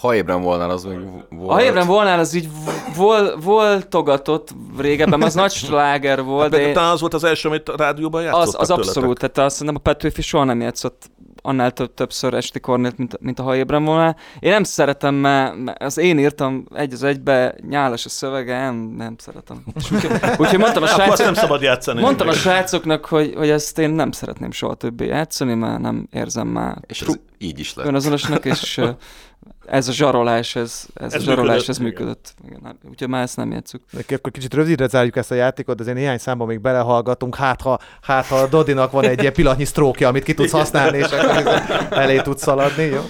[0.00, 0.98] Ha ébren volnál, az még
[1.30, 1.60] volt.
[1.60, 2.48] A Ébren volnál, az így
[2.96, 7.68] vol, voltogatott régebben, az nagy sláger volt, De de talán az volt az első, amit
[7.68, 8.86] a rádióban játszottak az, az tőletek.
[8.86, 11.10] abszolút, tehát azt szerintem a Petőfi soha nem játszott
[11.42, 14.16] annál több, többször esti kornélt, mint, mint a Ha ébren volnál.
[14.38, 18.74] Én nem szeretem, mert, mert az én írtam egy az egybe, nyálas a szövege, nem,
[18.96, 19.64] nem szeretem.
[19.76, 22.00] Úgyhogy, úgyhogy mondtam a azt nem srácok, szabad játszani.
[22.00, 26.48] mondtam a srácoknak, hogy, hogy ezt én nem szeretném soha többé játszani, mert nem érzem
[26.48, 27.86] már És ez így is lett.
[27.86, 28.80] önazonosnak, és
[29.66, 32.34] ez a zsarolás, ez, ez, ez a zsarolás, működött, ez működött.
[32.46, 33.82] Igen, nem- úgyhogy már ezt nem játszuk.
[33.90, 37.78] De akkor kicsit rövidre zárjuk ezt a játékot, azért néhány számban még belehallgatunk, hát ha,
[38.00, 41.56] hát ha a Dodinak van egy ilyen pillanatnyi sztrókja, amit ki tudsz használni, és akkor
[41.90, 43.00] elé tudsz szaladni, jó?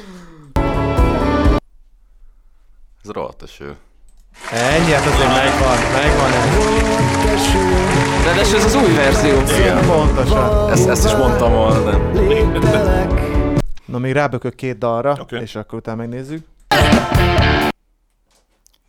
[3.02, 3.76] Ez rohadt eső.
[4.50, 6.78] Ennyi, hát azért megvan, megvan ez.
[8.24, 9.40] De ez az új verzió.
[9.58, 9.86] Igen.
[9.86, 10.70] Pontosan.
[10.70, 13.38] Ezt, ezt is mondtam volna, de...
[13.88, 15.40] Na, még rábökök két dalra, Oké.
[15.40, 16.46] és akkor utána megnézzük.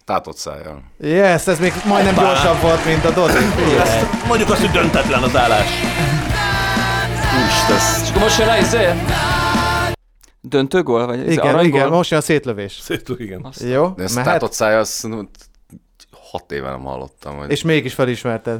[0.05, 0.83] Tátott szájjal.
[0.99, 3.33] Yes, ez még majdnem gyorsabb volt, mint a Dodi.
[3.33, 4.03] Figyelj.
[4.27, 5.67] Mondjuk azt, hogy döntetlen az állás.
[7.39, 8.87] Úristen, És akkor most jön rá izé?
[10.41, 11.05] Döntő gól?
[11.05, 12.79] Vagy izé, Igen, igen, most jön a szétlövés.
[12.81, 13.41] Szétül, igen.
[13.43, 14.31] Azt- Jó, de ezt mehet?
[14.31, 15.07] tátott szájjal, azt
[16.31, 17.37] hat éve nem hallottam.
[17.37, 17.51] Hogy...
[17.51, 18.59] És mégis felismerted.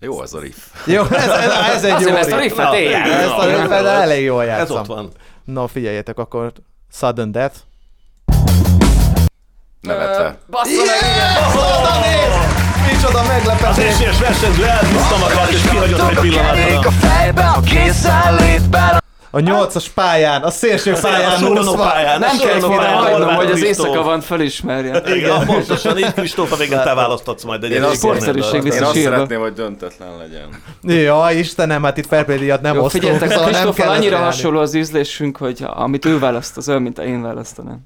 [0.00, 0.56] Jó az a riff.
[0.86, 2.56] Jó, ez, ez, ez egy jó Azért, mert ezt a riff.
[2.56, 2.92] riffet én.
[2.94, 4.76] Ezt a riffet elég jól Ez játszom.
[4.78, 5.10] ott van.
[5.44, 6.52] Na, figyeljetek, akkor
[6.92, 7.54] Sudden Death.
[9.80, 10.38] Nevetve.
[10.50, 12.92] Bassza meg, igen!
[12.92, 13.84] Micsoda Az meglepetés!
[13.94, 16.90] esélyes versenyző elhúzta magát, és kihagyott egy a pillanatra.
[16.90, 19.02] fejbe, a készenlétben
[19.36, 21.76] A nyolcas pályán, a szélső A pályán Solonó úszva.
[21.76, 22.18] pályán.
[22.18, 25.02] Nem a kell Solonó hagynom, hogy az éjszaka van felismerje.
[25.14, 29.40] Igen, pontosan így Kristóf, a végén te választhatsz majd egy Én azt, én azt szeretném,
[29.40, 30.48] hogy döntetlen legyen.
[31.02, 35.64] Ja, Istenem, hát itt díjat nem osztunk, figyeljetek, szóval kell annyira hasonló az ízlésünk, hogy
[35.66, 37.78] amit ő választ, az olyan, mint én választanám.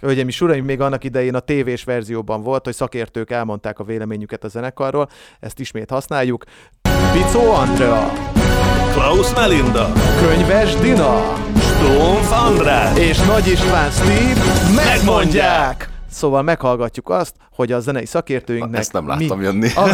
[0.00, 4.44] Hölgyeim és uraim, még annak idején a tévés verzióban volt, hogy szakértők elmondták a véleményüket
[4.44, 5.08] a zenekarról,
[5.40, 6.44] ezt ismét használjuk.
[7.12, 8.12] Picó Andrea,
[8.92, 14.40] Klaus Melinda, Könyves Dina Stumpf András, és Nagy István Steve
[14.74, 15.88] megmondják!
[16.12, 18.80] Szóval meghallgatjuk azt, hogy a zenei szakértőinknek...
[18.80, 19.44] Ezt nem láttam mi...
[19.44, 19.68] jönni.
[19.74, 19.84] A...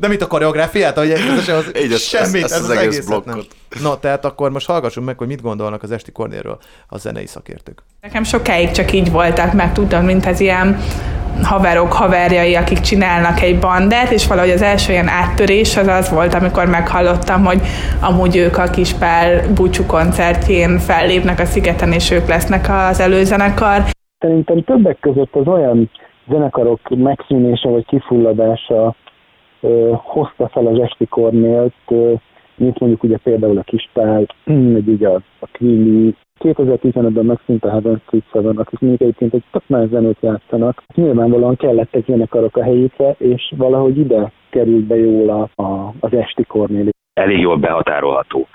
[0.00, 0.98] De mit a koreográfiát?
[0.98, 3.40] Hogy ez, ez, Így, ezt- semmit, ezt ez az az, egész egészet nem.
[3.82, 6.58] No, tehát akkor most hallgassunk meg, hogy mit gondolnak az Esti Kornélről
[6.88, 7.82] a zenei szakértők.
[8.00, 10.76] Nekem sokáig csak így voltak, meg tudtam, mint ez ilyen
[11.42, 16.34] haverok, haverjai, akik csinálnak egy bandát, és valahogy az első ilyen áttörés az az volt,
[16.34, 17.60] amikor meghallottam, hogy
[18.00, 23.82] amúgy ők a Kispál búcsú koncertjén fellépnek a szigeten, és ők lesznek az előzenekar.
[24.18, 25.90] Szerintem többek között az olyan
[26.28, 28.94] zenekarok megszűnése vagy kifulladása
[29.60, 32.12] ö, hozta fel az esti kornélt, ö,
[32.56, 38.02] mint mondjuk ugye például a Kispál, vagy ugye a, a Queenie, 2015-ben megszűnt a Heaven
[38.06, 40.82] Street Seven, akik még egyébként egy tök más zenét játszanak.
[40.94, 46.44] Nyilvánvalóan kellettek zenekarok a helyükre, és valahogy ide került be jól a, a, az esti
[46.44, 46.88] kornél.
[47.14, 48.46] elég jól behatárolható,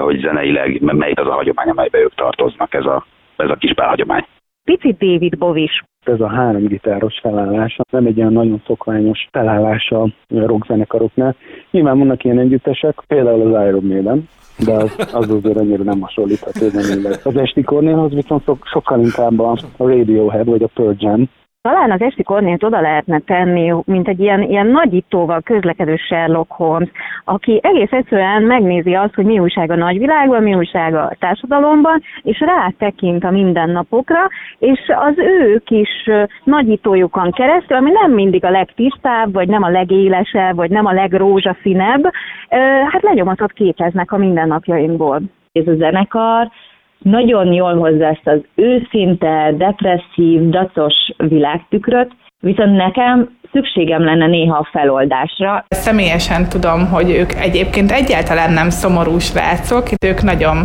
[0.00, 3.04] hogy zeneileg melyik az a hagyomány, amelybe ők tartoznak, ez a,
[3.36, 4.26] ez a kis hagyomány.
[4.64, 5.82] Picit David Bovis.
[6.08, 11.36] Ez a három gitáros felállása nem egy olyan nagyon szokványos felállása a rockzenekaroknál.
[11.70, 14.28] Nyilván vannak ilyen együttesek, például az Iron Maiden,
[14.64, 17.20] de az, az azért annyira nem hasonlítható zeneileg.
[17.24, 21.28] Az esti Kornélhoz viszont sok, sokkal inkább a Radiohead vagy a Pearl Jam,
[21.60, 26.88] Talán az esti kornélt oda lehetne tenni, mint egy ilyen, ilyen nagyítóval közlekedő Sherlock Holmes,
[27.24, 32.40] aki egész egyszerűen megnézi azt, hogy mi újság a nagyvilágban, mi újság a társadalomban, és
[32.40, 36.10] rátekint a mindennapokra, és az ő kis
[36.44, 42.10] nagyítójukon keresztül, ami nem mindig a legtisztább, vagy nem a legélesebb, vagy nem a legrózsaszínebb,
[42.90, 45.20] hát lenyomatot képeznek a mindennapjainkból.
[45.52, 46.50] ez a zenekar
[46.98, 54.68] nagyon jól hozza ezt az őszinte, depresszív, dacos világtükröt, viszont nekem szükségem lenne néha a
[54.72, 55.64] feloldásra.
[55.68, 60.56] Személyesen tudom, hogy ők egyébként egyáltalán nem szomorú srácok, ők nagyon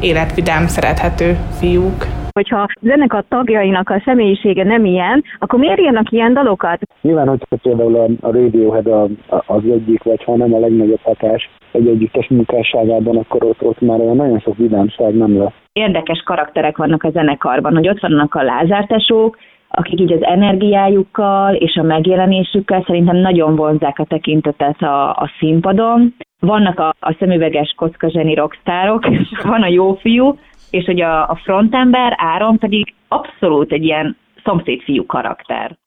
[0.00, 2.21] életvidám, szerethető fiúk.
[2.32, 6.80] Hogyha a zenekar tagjainak a személyisége nem ilyen, akkor miért írnak ilyen dalokat?
[7.00, 11.00] Nyilván, hogyha például a, a Radiohead a, a, az egyik, vagy ha nem a legnagyobb
[11.02, 15.52] hatás egy együttes munkásságában, akkor ott, ott már olyan nagyon sok vidámság nem lesz.
[15.72, 19.36] Érdekes karakterek vannak a zenekarban, hogy ott vannak a lázártesók,
[19.68, 26.14] akik így az energiájukkal és a megjelenésükkel szerintem nagyon vonzák a tekintetet a, a színpadon.
[26.40, 30.34] Vannak a, a szemüveges kocka zseni rockstárok, és van a jó fiú,
[30.72, 35.78] és hogy a, a frontember, Áron pedig abszolút egy ilyen szomszédfiú karakter.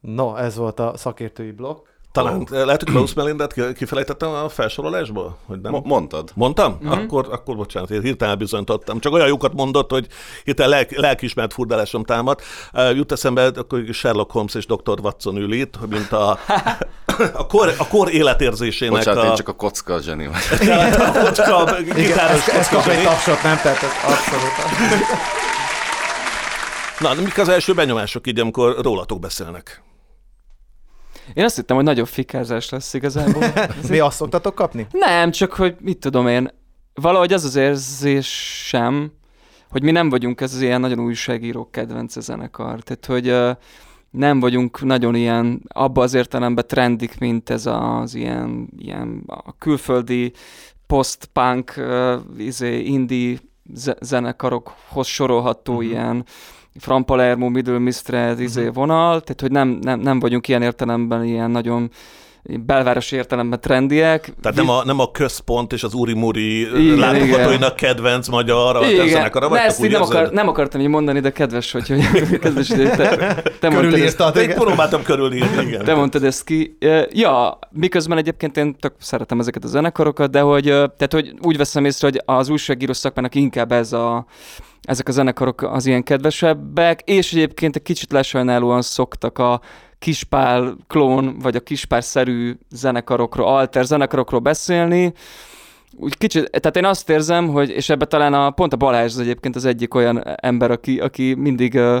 [0.00, 1.86] No, ez volt a szakértői blokk.
[2.12, 5.36] Talán lehet, hogy Klaus Melindát ki- kifelejtettem a felsorolásból?
[5.46, 5.72] Hogy nem?
[5.72, 6.30] Mo- mondtad.
[6.34, 6.78] Mondtam?
[6.84, 6.90] Mm-hmm.
[6.90, 9.00] Akkor, akkor bocsánat, én hirtelen bizonyítottam.
[9.00, 10.06] Csak olyan jókat mondott, hogy
[10.44, 12.40] hirtelen lelk, lelkismert furdalásom támad.
[12.72, 14.98] Uh, jut eszembe, akkor Sherlock Holmes és Dr.
[15.02, 16.30] Watson ül itt, mint a,
[17.32, 19.26] a, kor, a kor életérzésének Bocsánat, a...
[19.26, 20.58] én csak a kocka zseni vagy.
[20.58, 23.56] Tehát a kocka, gitáros ez, ez kocka kap egy tapsot, nem?
[23.56, 24.52] Tehát ez abszolút.
[27.00, 29.82] Na, de mik az első benyomások így, amikor rólatok beszélnek?
[31.34, 33.42] Én azt hittem, hogy nagyobb fikázás lesz igazából.
[33.88, 34.86] Mi azt szoktatok kapni?
[34.90, 36.50] Nem, csak hogy mit tudom én,
[36.94, 39.12] valahogy az az érzésem,
[39.70, 42.80] hogy mi nem vagyunk ez az ilyen nagyon újságírók kedvence zenekar.
[42.80, 43.56] Tehát, hogy
[44.10, 50.32] nem vagyunk nagyon ilyen, abba az értelemben trendik, mint ez az ilyen, ilyen a külföldi
[50.86, 53.38] post-punk, uh, izé, indie
[53.74, 55.90] ze- zenekarokhoz sorolható uh-huh.
[55.90, 56.24] ilyen
[56.78, 58.74] Fran Palermo, Middle Mistred izé uh-huh.
[58.74, 61.90] vonal, tehát hogy nem, nem, nem vagyunk ilyen értelemben ilyen nagyon
[62.42, 64.32] belvárosi értelemben trendiek.
[64.40, 69.48] Tehát nem a, nem a központ és az úri-muri látogatóinak kedvenc magyar a Igen, zenekara,
[69.48, 72.90] ne, vagy ezt nem, akar, nem akartam így mondani, de kedves, hogy, hogy kedves, hogy
[72.90, 73.16] te,
[73.60, 75.84] te mondtad ezt, Körülírtad, Én próbáltam körülírni, igen.
[75.84, 76.76] te mondtad ezt ki.
[77.10, 81.84] Ja, miközben egyébként én tök szeretem ezeket a zenekarokat, de hogy, tehát, hogy úgy veszem
[81.84, 84.26] észre, hogy az újságíró szakmának inkább ez a,
[84.82, 89.60] ezek a zenekarok az ilyen kedvesebbek, és egyébként egy kicsit lesajnálóan szoktak a
[89.98, 95.12] kispál klón, vagy a kispál-szerű zenekarokról, alter zenekarokról beszélni,
[95.96, 99.18] úgy kicsit, tehát én azt érzem, hogy, és ebbe talán a, pont a Balázs az
[99.18, 101.98] egyébként az egyik olyan ember, aki, aki mindig, ö,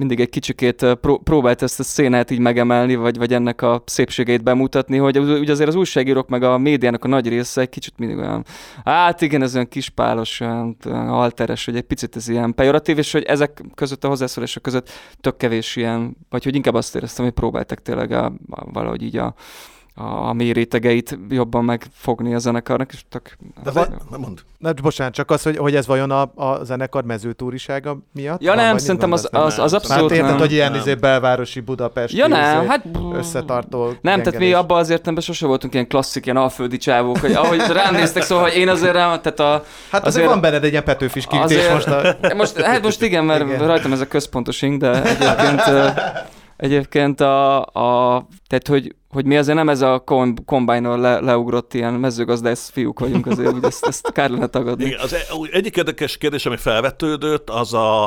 [0.00, 4.42] mindig egy kicsikét pró- próbált ezt a szénát így megemelni, vagy, vagy ennek a szépségeit
[4.42, 8.16] bemutatni, hogy ugye azért az újságírók meg a médiának a nagy része egy kicsit mindig
[8.16, 8.44] olyan,
[8.84, 13.12] hát igen, ez olyan kispálos, olyan olyan alteres, hogy egy picit ez ilyen pejoratív, és
[13.12, 17.34] hogy ezek között a hozzászólások között tök kevés ilyen, vagy hogy inkább azt éreztem, hogy
[17.34, 19.34] próbáltak tényleg a, a, valahogy így a,
[19.94, 23.36] a, a mély rétegeit jobban megfogni a zenekarnak, és tök...
[23.62, 24.40] De va- Nem mond.
[24.58, 28.42] Na, bocsánat, csak az, hogy, hogy ez vajon a, a zenekar mezőtúrisága miatt?
[28.42, 30.38] Ja van, nem, vagy szerintem az, az, az Már abszolút érted, nem.
[30.38, 35.24] hogy ilyen izé belvárosi Budapest Ja nem, hát összetartó Nem, tehát mi abban az értelemben
[35.24, 38.92] sose voltunk ilyen klasszik, ilyen alföldi csávók, hogy ahogy rám néztek, szóval hogy én azért
[38.92, 39.64] rám, tehát a...
[39.90, 42.34] Hát azért, azért- van benned egy ilyen Petőfis kiütés azért- most a...
[42.34, 43.66] Most, hát most igen, mert Igen.
[43.66, 45.62] rajtam ez a központos ing, de egyébként,
[46.56, 51.74] egyébként a, a, tehát hogy, hogy mi azért nem ez a kom- kombájnól le, leugrott
[51.74, 54.84] ilyen mezőgazdász fiúk vagyunk azért, hogy ezt, ezt kár lenne tagadni.
[54.84, 58.04] Igen, az e- egyik érdekes kérdés, ami felvetődött, az a,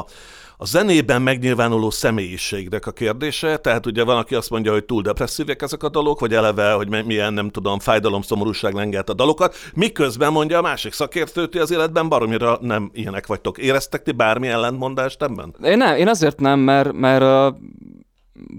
[0.57, 5.61] a zenében megnyilvánuló személyiségnek a kérdése, tehát ugye van, aki azt mondja, hogy túl depresszívek
[5.61, 10.31] ezek a dalok, vagy eleve, hogy milyen, nem tudom, fájdalom, szomorúság lengelt a dalokat, miközben
[10.31, 13.57] mondja a másik szakértő, ti az életben baromira nem ilyenek vagytok.
[13.57, 15.55] Éreztek ti bármi ellentmondást ebben?
[15.63, 17.59] Én, nem, én azért nem, mert, mert uh,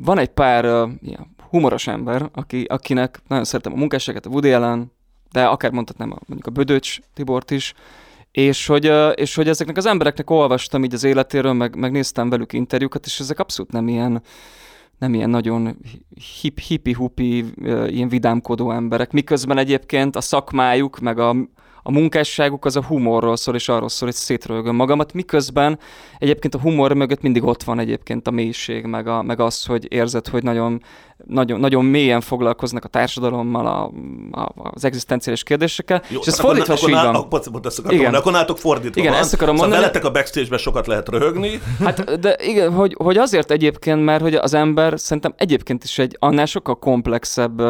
[0.05, 4.53] van egy pár uh, ilyen humoros ember, aki, akinek nagyon szeretem a munkásságet, a Woody
[4.53, 4.93] Allen,
[5.33, 7.75] de akár mondhatnám a, mondjuk a Bödöcs Tibort is,
[8.31, 12.53] és hogy, és hogy ezeknek az embereknek olvastam így az életéről, meg, meg néztem velük
[12.53, 14.23] interjúkat, és ezek abszolút nem ilyen,
[14.99, 15.77] nem ilyen nagyon
[16.41, 17.45] hip, hippi-hupi,
[17.87, 21.37] ilyen vidámkodó emberek, miközben egyébként a szakmájuk, meg a,
[21.87, 25.79] a munkásságuk az a humorról szól, és arról szól, hogy szétrölgöm magamat, miközben
[26.19, 29.93] egyébként a humor mögött mindig ott van egyébként a mélység, meg, a, meg az, hogy
[29.93, 30.83] érzed, hogy nagyon,
[31.27, 33.83] nagyon, nagyon mélyen foglalkoznak a társadalommal, a,
[34.41, 37.15] a, az egzisztenciális kérdésekkel, Jó, és ez fordítva is így van.
[37.15, 37.41] Akkor,
[37.89, 38.15] Igen.
[38.15, 39.21] akkor nálatok fordítva Igen, van.
[39.21, 39.93] ezt akarom szóval mondani.
[39.93, 44.35] veletek a backstage-ben sokat lehet röhögni, Hát, de igen, hogy, hogy azért egyébként, mert hogy
[44.35, 47.63] az ember szerintem egyébként is egy annál sokkal komplexebb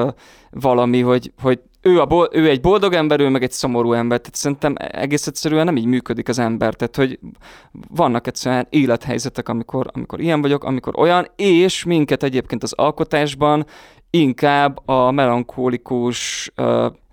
[0.50, 4.18] valami, hogy, hogy ő, a bol- ő egy boldog ember, ő meg egy szomorú ember.
[4.18, 6.74] Tehát szerintem egész egyszerűen nem így működik az ember.
[6.74, 7.18] Tehát, hogy
[7.88, 13.66] vannak egyszerűen élethelyzetek, amikor, amikor ilyen vagyok, amikor olyan, és minket egyébként az alkotásban
[14.10, 16.50] inkább a melankólikus,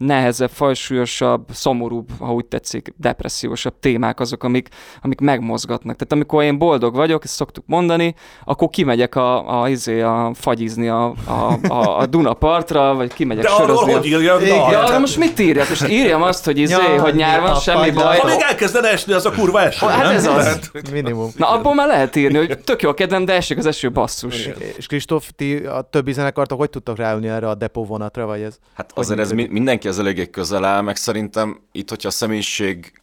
[0.06, 4.68] nehezebb, fajsúlyosabb, szomorúbb, ha úgy tetszik, depressziósabb témák azok, amik,
[5.02, 5.96] amik megmozgatnak.
[5.96, 10.88] Tehát amikor én boldog vagyok, ezt szoktuk mondani, akkor kimegyek a, a, izé, a fagyizni
[10.88, 13.94] a, a, a, a Dunapartra, vagy kimegyek de arról sörözni.
[13.94, 14.56] a- hogy írja a Igen.
[14.56, 15.70] Ja, arra most mit írjak?
[15.70, 18.18] Most írjam azt, hogy izé, Ja, hogy nyár van, semmi fagy- baj.
[18.18, 20.12] Ha még elkezdene esni, az a kurva eső, Hát nem?
[20.16, 20.44] ez az.
[20.44, 21.30] Tehát- Minimum.
[21.38, 24.50] Na abból már lehet írni, hogy tök jó a kedvem, de esik az eső basszus.
[24.78, 28.58] És Kristóf, ti a többi zenekartok hogy tudtok ráülni erre a depó vonatra, vagy ez?
[28.74, 33.02] Hát azért ez mindenki az eléggé közel áll, meg szerintem itt, hogyha a személyiség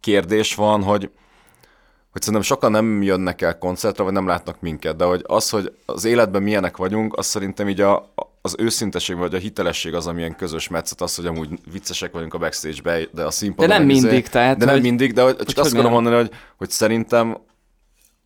[0.00, 1.10] kérdés van, hogy
[2.12, 5.72] hogy szerintem sokan nem jönnek el koncertre, vagy nem látnak minket, de hogy az, hogy
[5.86, 10.36] az életben milyenek vagyunk, az szerintem így a, az őszinteség, vagy a hitelesség az, amilyen
[10.36, 13.70] közös metszet, az, hogy amúgy viccesek vagyunk a backstage-be, de a színpadon...
[13.70, 15.78] De nem izé- mindig, tehát, De nem hogy- mindig, de hogy, csak hogy azt hogy
[15.78, 17.36] akarom mondani, hogy, hogy szerintem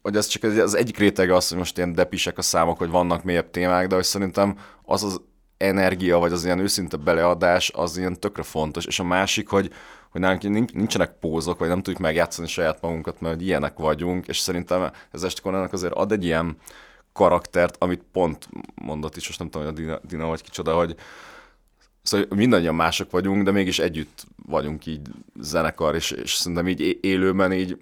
[0.02, 3.24] hogy ez csak az egyik rétege az, hogy most ilyen depisek a számok, hogy vannak
[3.24, 5.20] mélyebb témák, de hogy szerintem az az
[5.62, 8.84] energia, vagy az ilyen őszinte beleadás, az ilyen tökre fontos.
[8.84, 9.70] És a másik, hogy,
[10.10, 14.38] hogy nálunk nincs- nincsenek pózok, vagy nem tudjuk megjátszani saját magunkat, mert ilyenek vagyunk, és
[14.38, 16.56] szerintem ez Estikornának azért ad egy ilyen
[17.12, 20.94] karaktert, amit pont mondott is, most nem tudom, hogy a Dina, Dina vagy kicsoda, hogy
[22.02, 25.00] Szóval mindannyian mások vagyunk, de mégis együtt vagyunk így
[25.40, 27.78] zenekar, és, és szerintem így élőben így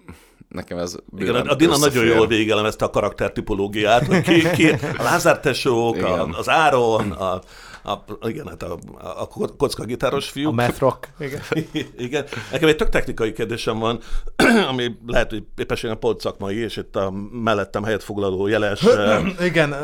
[0.47, 5.39] nekem ez Igen, a Dina nagyon jól végelemezte a karaktertipológiát, hogy ki, ki a Lázár
[5.39, 7.41] tesók, a, az Áron, a,
[7.83, 8.77] a, igen, hát a,
[9.17, 10.47] a kocka gitáros fiú.
[10.47, 11.07] A math rock.
[11.19, 11.41] Igen.
[11.97, 12.25] Igen.
[12.51, 13.99] Nekem egy tök technikai kérdésem van,
[14.71, 18.81] ami lehet, hogy éppenséggel pont szakmai, és itt a mellettem helyet foglaló jeles
[19.49, 19.75] Igen.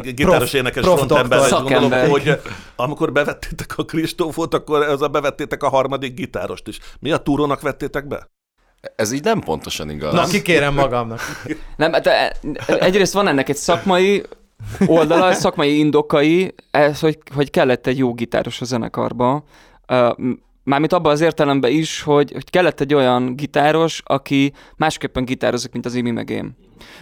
[0.00, 2.40] gitáros prof- énekes prof frontember, gondolom, hogy
[2.76, 6.78] amikor bevettétek a Kristófot, akkor ez a bevettétek a harmadik gitárost is.
[7.00, 8.30] Mi a túrónak vettétek be?
[8.96, 10.14] Ez így nem pontosan igaz.
[10.14, 11.20] Na, kikérem magamnak.
[11.76, 14.22] Nem, de egyrészt van ennek egy szakmai
[14.86, 19.44] oldala, szakmai indokai, ez, hogy, hogy kellett egy jó gitáros a zenekarba.
[20.64, 25.86] Mármint abban az értelemben is, hogy, hogy kellett egy olyan gitáros, aki másképpen gitározik, mint
[25.86, 26.56] az Imi meg én.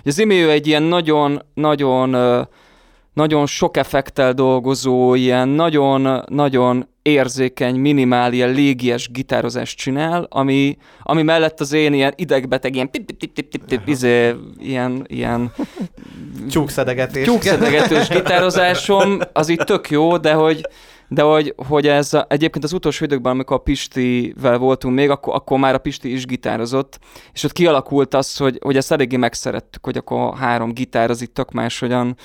[0.04, 8.32] Az Imi ő egy ilyen nagyon, nagyon, sok effektel dolgozó, ilyen nagyon, nagyon érzékeny, minimál,
[8.32, 13.32] ilyen légies gitározást csinál, ami, ami mellett az én ilyen idegbeteg, ilyen pip, pip, pip,
[13.32, 15.52] pip, pip, pip, izé, ilyen, ilyen
[16.48, 17.24] Tyúkszedegetés.
[17.24, 20.68] tyúkszedegetős gitározásom, az így tök jó, de hogy,
[21.08, 25.34] de hogy, hogy ez a, egyébként az utolsó időkben, amikor a Pistivel voltunk még, akkor,
[25.34, 26.98] akkor már a Pisti is gitározott,
[27.32, 31.34] és ott kialakult az, hogy, hogy ezt eléggé megszerettük, hogy akkor három gitár az itt
[31.34, 32.16] tök máshogyan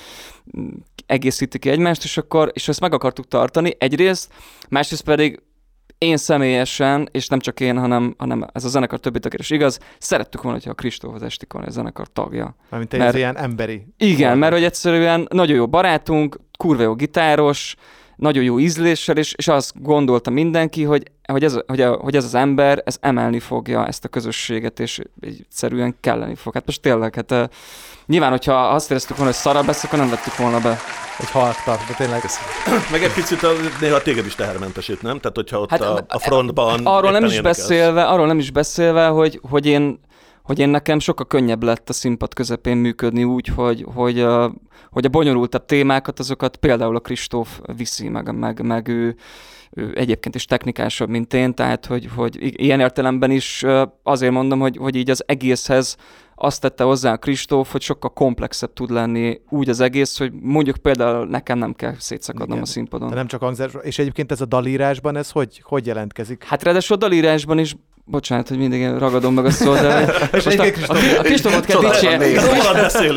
[1.05, 4.31] egészíti ki egymást, és akkor és ezt meg akartuk tartani egyrészt,
[4.69, 5.39] másrészt pedig
[5.99, 10.41] én személyesen, és nem csak én, hanem, hanem ez a zenekar többi is igaz, szerettük
[10.41, 12.55] volna, hogyha a Kristóf az Estikon a zenekar tagja.
[12.69, 13.87] Mármint Mert- ilyen emberi.
[13.97, 17.75] Igen, mert hogy egyszerűen nagyon jó barátunk, kurva jó gitáros,
[18.19, 22.23] nagyon jó ízléssel, és, és azt gondolta mindenki, hogy, hogy, ez, hogy, a, hogy ez
[22.23, 26.53] az ember, ez emelni fogja ezt a közösséget, és egyszerűen kelleni fog.
[26.53, 27.43] Hát most tényleg, hát uh,
[28.05, 30.77] nyilván, hogyha azt éreztük volna, hogy szarabb lesz, akkor nem vettük volna be.
[31.17, 32.21] Hogy halktak, de tényleg.
[32.91, 35.19] Meg egy picit a, néha téged is tehermentesít, nem?
[35.19, 36.85] Tehát, hogyha ott hát, a, a frontban...
[36.85, 39.99] Arról nem is beszélve, arról nem is beszélve, hogy, hogy én
[40.49, 44.53] hogy én nekem sokkal könnyebb lett a színpad közepén működni úgy, hogy, hogy, a,
[44.91, 49.15] hogy a bonyolultabb témákat, azokat például a Kristóf viszi, meg, meg, meg ő,
[49.69, 53.65] ő egyébként is technikásabb, mint én, tehát hogy, hogy ilyen értelemben is
[54.03, 55.95] azért mondom, hogy, hogy így az egészhez
[56.35, 60.77] azt tette hozzá a Kristóf, hogy sokkal komplexebb tud lenni úgy az egész, hogy mondjuk
[60.77, 62.63] például nekem nem kell szétszakadnom Igen.
[62.63, 63.09] a színpadon.
[63.09, 66.43] De nem csak hangzás, és egyébként ez a dalírásban, ez hogy, hogy jelentkezik?
[66.43, 67.75] Hát ráadásul a dalírásban is
[68.11, 72.35] Bocsánat, hogy mindig ragadom meg a szót, de most a, a, a Kristófot kell dicsérni.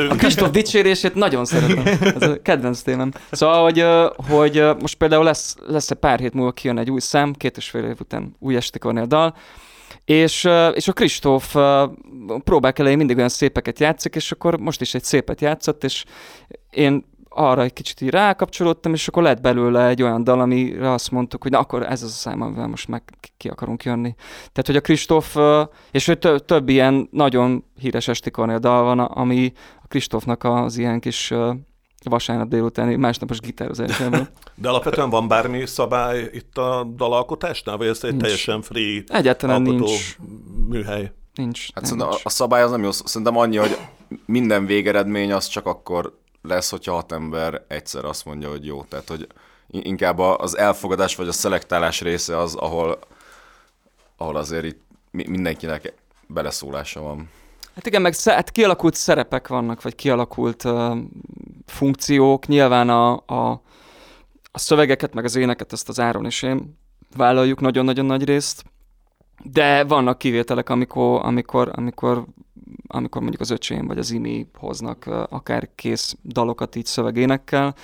[0.08, 1.98] A Kristóf dicsérését nagyon szeretem.
[2.20, 3.12] Ez a kedvenc témám.
[3.30, 3.84] Szóval, hogy,
[4.28, 7.70] hogy most például lesz, lesz egy pár hét múlva kijön egy új szám, két és
[7.70, 9.34] fél év után új esti dal,
[10.04, 11.56] és, és a Kristóf
[12.44, 16.04] próbák elején mindig olyan szépeket játszik, és akkor most is egy szépet játszott, és
[16.70, 17.04] én
[17.34, 21.42] arra egy kicsit így rákapcsolódtam, és akkor lett belőle egy olyan dal, amire azt mondtuk,
[21.42, 23.02] hogy na akkor ez az a szám, amivel most meg
[23.36, 24.14] ki akarunk jönni.
[24.38, 25.36] Tehát, hogy a Kristóf,
[25.90, 29.52] és hogy több, több ilyen nagyon híres esti dal van, ami
[29.82, 31.32] a Kristófnak az ilyen kis
[32.04, 34.28] vasárnap délutáni másnapos gitározásában.
[34.54, 38.22] De alapvetően van bármi szabály itt a dalalkotásnál, vagy ez egy nincs.
[38.22, 40.16] teljesen free Egyáltalán nincs.
[40.68, 41.12] műhely?
[41.34, 41.72] Nincs.
[41.74, 42.02] Hát nincs.
[42.02, 42.90] A, a szabály az nem jó.
[42.90, 43.76] Szerintem annyi, hogy
[44.26, 48.82] minden végeredmény az csak akkor lesz, hogyha hat ember egyszer azt mondja, hogy jó.
[48.84, 49.26] Tehát, hogy
[49.66, 52.98] inkább az elfogadás vagy a szelektálás része az, ahol,
[54.16, 54.80] ahol azért itt
[55.10, 55.92] mindenkinek
[56.26, 57.30] beleszólása van.
[57.74, 60.98] Hát igen, meg hát kialakult szerepek vannak, vagy kialakult uh,
[61.66, 62.46] funkciók.
[62.46, 63.50] Nyilván a, a,
[64.52, 66.78] a szövegeket, meg az éneket, ezt az Áron és én
[67.16, 68.64] vállaljuk nagyon-nagyon nagy részt.
[69.42, 72.26] De vannak kivételek, amikor, amikor, amikor,
[72.92, 77.74] amikor mondjuk az öcsém vagy az imi hoznak akár kész dalokat így szövegénekkel,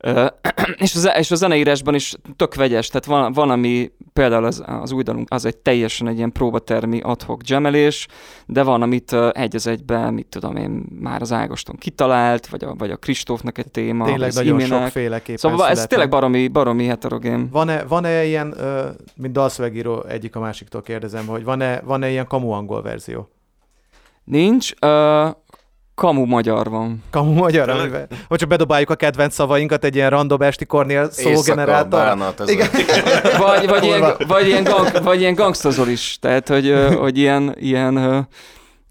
[0.76, 4.92] és, a, és a zeneírásban is tök vegyes, tehát van, van ami például az, az
[4.92, 8.06] új dalunk, az egy teljesen egy ilyen próbatermi adhok gemelés,
[8.46, 12.74] de van, amit egy az egyben, mit tudom én, már az Ágoston kitalált, vagy a,
[12.74, 14.04] vagy a Kristófnak egy téma.
[14.04, 14.80] Tényleg nagyon Iminek.
[14.82, 15.78] sokféleképpen Szóval született.
[15.78, 17.48] ez tényleg baromi, baromi heterogén.
[17.50, 18.54] Van-e, van-e ilyen,
[19.16, 23.28] mint dalszövegíró egyik a másiktól kérdezem, hogy van-e, van-e ilyen kamu angol verzió?
[24.30, 24.70] Nincs.
[24.80, 25.34] Uh,
[25.94, 27.02] Kamu magyar van.
[27.10, 32.34] Kamu magyar, amivel, hogy csak bedobáljuk a kedvenc szavainkat egy ilyen random esti Kornél szógenerátor.
[32.46, 32.68] Igen.
[33.46, 38.26] vagy, vagy, ilyen, vagy, ilyen gang, vagy ilyen gangstazol is, tehát hogy, hogy ilyen, ilyen,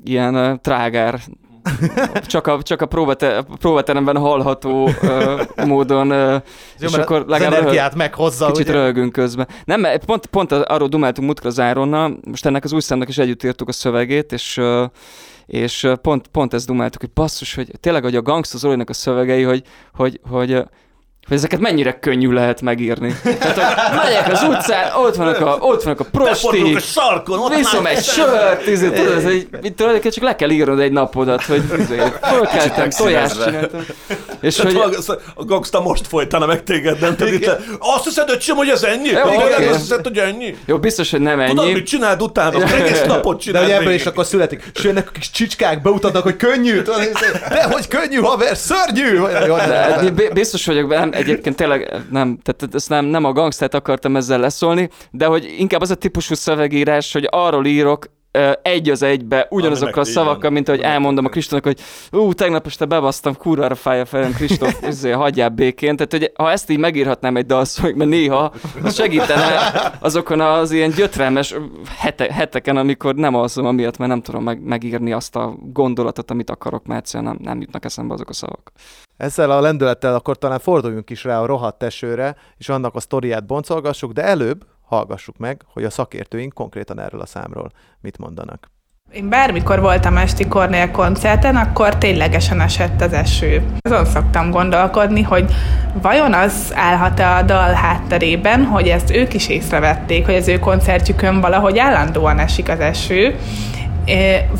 [0.03, 1.19] ilyen trágár
[2.25, 6.41] csak a, csak a próbate, próbateremben hallható uh, módon, uh,
[6.79, 8.45] és akkor legalább az energiát meghozza.
[8.51, 8.77] Kicsit ugye?
[8.77, 9.47] röhögünk közben.
[9.65, 13.43] Nem, pont, pont arról dumáltunk múltkor az Áronnal, most ennek az új számnak is együtt
[13.43, 14.83] írtuk a szövegét, és uh,
[15.45, 19.43] és pont, pont ezt dumáltuk, hogy basszus, hogy tényleg, hogy a Gangsta Zolinak a szövegei,
[19.43, 20.63] hogy, hogy, hogy
[21.29, 23.15] hogy ezeket mennyire könnyű lehet megírni.
[23.23, 27.85] Tehát, hogy megyek az utcán, ott vannak a, ott vannak a prostik, a sarkon, viszom
[27.85, 32.01] egy sört, izé, tudod, ez egy, tulajdonképpen csak le kell írnod egy napodat, hogy izé,
[32.21, 33.85] fölkeltem, tojást csináltam.
[34.41, 34.77] És hogy...
[35.35, 39.09] A gangsta most folytana meg téged, nem tudod, itt azt hiszed, öcsém, hogy ez ennyi?
[39.09, 39.67] Jó, Igen, okay.
[39.67, 40.55] azt hiszed, hogy ennyi?
[40.65, 41.53] Jó, biztos, hogy nem ennyi.
[41.53, 42.63] Tudod, mit csináld utána?
[42.63, 43.67] Egész napot csináld.
[43.67, 44.71] De ebből is akkor születik.
[44.73, 46.81] És jönnek a kis csicskák, beutatnak, hogy könnyű.
[47.49, 49.19] De hogy könnyű, haver, szörnyű.
[50.33, 54.89] Biztos vagyok benne, egyébként tényleg nem, tehát ezt nem, nem a gangstert akartam ezzel leszólni,
[55.11, 58.09] de hogy inkább az a típusú szövegírás, hogy arról írok,
[58.61, 61.79] egy az egybe ugyanazokkal a szavakkal, mint ahogy elmondom a Kristónak, hogy
[62.11, 65.95] ú, tegnap este bebasztam, kurvára fáj a fejem, Kristóf, ezért hagyjál békén.
[65.95, 68.53] Tehát, hogy ha ezt így megírhatnám egy dalszövegben néha,
[68.83, 71.55] az segítene azokon az ilyen gyötrelmes
[71.97, 76.49] hete, heteken, amikor nem alszom amiatt, mert nem tudom meg, megírni azt a gondolatot, amit
[76.49, 78.71] akarok, mert egyszerűen nem, nem jutnak eszembe azok a szavak.
[79.19, 83.45] Ezzel a lendülettel akkor talán forduljunk is rá a rohadt esőre, és annak a sztoriát
[83.45, 88.71] boncolgassuk, de előbb hallgassuk meg, hogy a szakértőink konkrétan erről a számról mit mondanak.
[89.11, 93.63] Én bármikor voltam esti Kornél koncerten, akkor ténylegesen esett az eső.
[93.79, 95.51] Azon szoktam gondolkodni, hogy
[96.01, 101.41] vajon az állhat-e a dal hátterében, hogy ezt ők is észrevették, hogy az ő koncertjükön
[101.41, 103.35] valahogy állandóan esik az eső,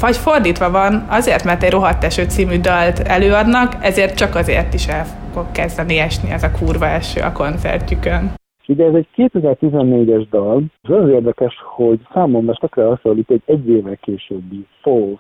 [0.02, 4.88] vagy fordítva van, azért, mert egy rohadt eső című dalt előadnak, ezért csak azért is
[4.88, 8.38] el fog kezdeni esni ez a kurva eső a koncertjükön.
[8.68, 13.98] Ugye ez egy 2014-es dal, és az érdekes, hogy számomra tökre hasonlít egy egy évvel
[14.02, 15.20] későbbi Falls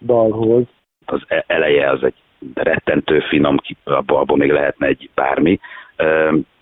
[0.00, 0.64] dalhoz.
[1.04, 2.14] Az e- eleje az egy
[2.54, 5.60] rettentő finom, abból, abból még lehetne egy bármi.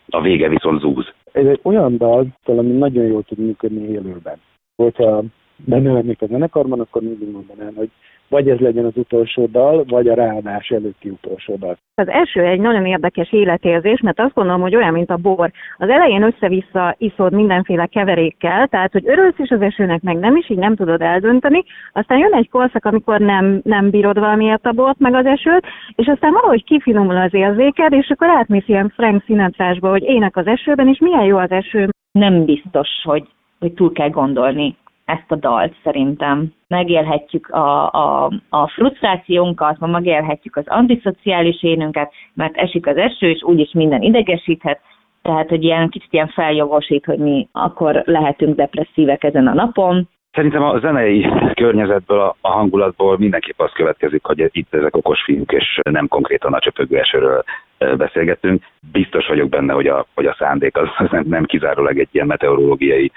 [0.09, 1.13] a vége viszont zúz.
[1.33, 4.37] Ez egy olyan dal, ami nagyon jól tud működni élőben.
[4.77, 5.23] Hogyha
[5.57, 7.91] benne lennék a zenekarban, akkor mindig mondanám, hogy
[8.29, 11.77] vagy ez legyen az utolsó dal, vagy a ráadás előtti utolsó dal.
[11.95, 15.51] Az első egy nagyon érdekes életérzés, mert azt gondolom, hogy olyan, mint a bor.
[15.77, 20.51] Az elején össze-vissza iszod mindenféle keverékkel, tehát, hogy örülsz is az esőnek, meg nem is,
[20.51, 21.65] így nem tudod eldönteni.
[21.93, 26.07] Aztán jön egy korszak, amikor nem, nem bírod valamiért a bort, meg az esőt, és
[26.07, 30.89] aztán valahogy kifinomul az érzéked, és akkor átmész ilyen Frank Sinatra-sba, hogy ének az esőben,
[30.89, 31.89] és milyen jó az eső.
[32.13, 33.25] Nem biztos, hogy,
[33.59, 36.53] hogy túl kell gondolni ezt a dalt szerintem.
[36.69, 43.43] Megélhetjük a, a, a frusztrációnkat, ma megélhetjük az antiszociális énünket, mert esik az eső, és
[43.43, 44.81] úgyis minden idegesíthet,
[45.23, 50.09] tehát, hogy ilyen kicsit ilyen feljogosít, hogy mi akkor lehetünk depresszívek ezen a napon.
[50.33, 55.81] Szerintem a zenei környezetből, a hangulatból mindenképp az következik, hogy itt ezek okos fiúk, és
[55.91, 57.45] nem konkrétan a csöpögő esőről
[57.79, 58.63] beszélgettünk.
[58.93, 62.27] Biztos vagyok benne, hogy a, hogy a szándék az, az nem, nem kizárólag egy ilyen
[62.27, 63.13] meteorológiai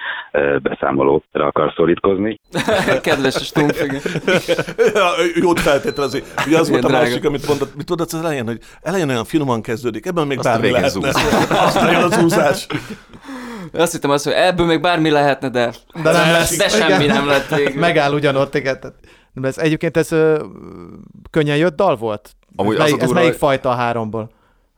[0.61, 2.39] beszámolóra akar szorítkozni.
[3.01, 4.01] Kedves stumpfig.
[5.43, 6.23] Jót feltételezi.
[6.47, 9.61] Ugye az volt a másik, amit mondott, mit tudod az elején, hogy elején olyan finoman
[9.61, 11.07] kezdődik, ebben még bármi lehetne.
[11.65, 12.67] Aztán jön az úszás.
[13.73, 15.71] Azt hittem azt, hogy ebből még bármi lehetne, de,
[16.03, 16.57] De nem lesz.
[16.57, 17.15] de semmi Igen.
[17.15, 17.79] nem lett végül.
[17.79, 18.77] Megáll ugyanott, igen.
[19.41, 20.43] Ez, egyébként ez ö,
[21.29, 22.29] könnyen jött dal volt?
[22.55, 24.29] Amúgy ez, az melyik, a ez durva, melyik hogy- fajta a háromból,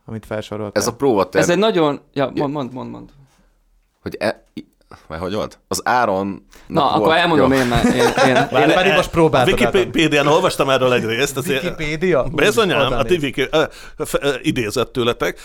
[0.06, 0.82] amit felsoroltál?
[0.82, 2.00] Ez a próbaterv, Ez egy nagyon...
[2.12, 2.90] Ja, mond, mond, mond.
[2.90, 3.08] mond.
[4.02, 4.44] hogy e,
[5.06, 5.58] vagy hogy volt?
[5.68, 6.46] Az Áron...
[6.66, 7.84] Na, akkor elmondom én már.
[7.84, 7.92] Én,
[8.26, 9.46] én, Én, én pedig most át.
[9.46, 11.36] Wikipédián olvastam erről egy részt.
[11.36, 12.22] azért- Wikipédia?
[12.22, 13.18] Bizonyám, Oda a néz.
[13.32, 13.40] TV
[14.42, 15.38] idézett tőletek.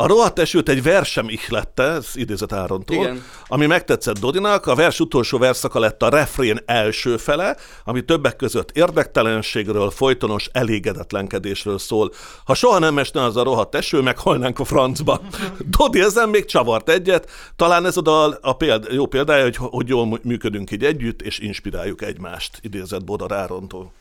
[0.00, 3.24] A rohadt esőt egy versem ihlette, ez idézett Árontól, Igen.
[3.46, 4.66] ami megtetszett Dodinak.
[4.66, 11.78] A vers utolsó verszaka lett a refrén első fele, ami többek között érdektelenségről, folytonos elégedetlenkedésről
[11.78, 12.12] szól.
[12.44, 15.20] Ha soha nem esne az a rohadt eső, meghalnánk a francba.
[15.76, 17.30] Dodi ezen még csavart egyet.
[17.56, 21.38] Talán ez a dal a péld, jó példája, hogy, hogy jól működünk így együtt, és
[21.38, 23.92] inspiráljuk egymást, idézett Bodor Árontól.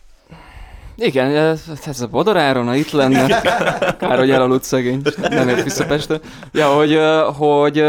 [0.99, 3.41] Igen, ez, a Bodoráron, ha itt lenne,
[3.97, 6.19] kár, hogy elaludt szegény, nem ért vissza Pestre.
[6.51, 6.99] Ja, hogy,
[7.37, 7.83] hogy,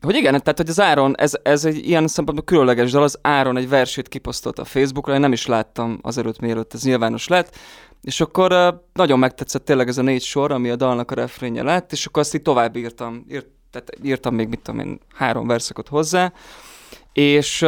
[0.00, 3.56] hogy igen, tehát hogy az Áron, ez, ez egy ilyen szempontból különleges dal, az Áron
[3.56, 7.56] egy versét kiposztolt a Facebookra, én nem is láttam azelőtt, mielőtt ez nyilvános lett,
[8.02, 11.92] és akkor nagyon megtetszett tényleg ez a négy sor, ami a dalnak a refrénje lett,
[11.92, 15.88] és akkor azt így tovább írtam, írt, tehát írtam még, mit tudom én, három verszakot
[15.88, 16.32] hozzá,
[17.12, 17.66] és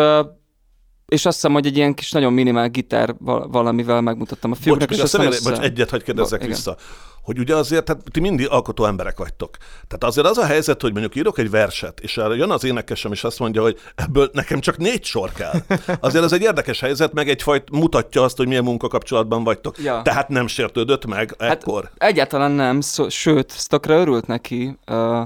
[1.07, 4.63] és azt hiszem, hogy egy ilyen kis nagyon minimál gitár val- valamivel megmutattam a Bocs,
[4.65, 6.53] fiúknak, és aztán azt bocs, egyet hagy kérdezzek Igen.
[6.55, 6.77] vissza.
[7.23, 9.57] Hogy ugye azért, tehát ti mindig alkotó emberek vagytok.
[9.59, 13.13] Tehát azért az a helyzet, hogy mondjuk írok egy verset, és erre jön az énekesem,
[13.13, 15.53] és azt mondja, hogy ebből nekem csak négy sor kell.
[16.01, 19.79] Azért ez egy érdekes helyzet, meg egyfajt mutatja azt, hogy milyen munkakapcsolatban vagytok.
[19.83, 20.03] Ja.
[20.03, 21.91] Tehát nem sértődött meg Hát ekkor.
[21.97, 24.79] egyáltalán nem, szó, sőt, Stockra örült neki.
[24.91, 25.23] Uh,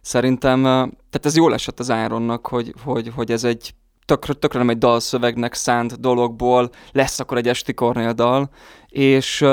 [0.00, 0.70] szerintem, uh,
[1.10, 3.74] tehát ez jól esett az Áronnak, hogy, hogy, hogy ez egy
[4.04, 8.50] tökre, tökre nem egy dalszövegnek szánt dologból lesz akkor egy esti Kornél dal,
[8.88, 9.48] és uh,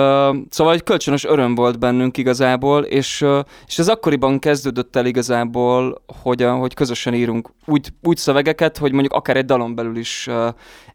[0.49, 6.03] szóval egy kölcsönös öröm volt bennünk igazából, és, uh, és ez akkoriban kezdődött el igazából,
[6.21, 10.27] hogy, uh, hogy közösen írunk úgy, úgy szövegeket, hogy mondjuk akár egy dalon belül is
[10.27, 10.47] uh,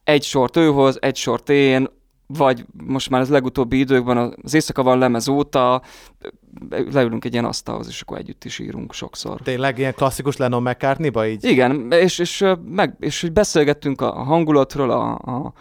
[0.05, 1.89] egy sort ő hoz, egy sort én,
[2.27, 5.83] vagy most már az legutóbbi időkben az éjszaka van lemez óta,
[6.69, 9.41] leülünk egy ilyen asztalhoz, és akkor együtt is írunk sokszor.
[9.41, 11.45] Tényleg ilyen klasszikus Lennon McCartney-ba így?
[11.45, 15.53] Igen, és, és, meg, és hogy beszélgettünk a hangulatról, a, a,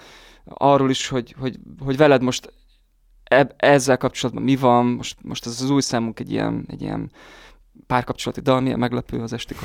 [0.43, 2.53] arról is, hogy, hogy, hogy veled most
[3.23, 7.11] eb, ezzel kapcsolatban mi van, most, most ez az új számunk egy ilyen, egy ilyen
[7.87, 9.55] párkapcsolati dal, milyen meglepő az esti.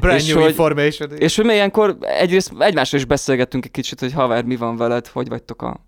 [0.00, 1.10] Brand És new hogy- information.
[1.16, 5.06] És hogy mi ilyenkor egyrészt egymásra is beszélgettünk egy kicsit, hogy haver, mi van veled,
[5.06, 5.80] hogy vagytok a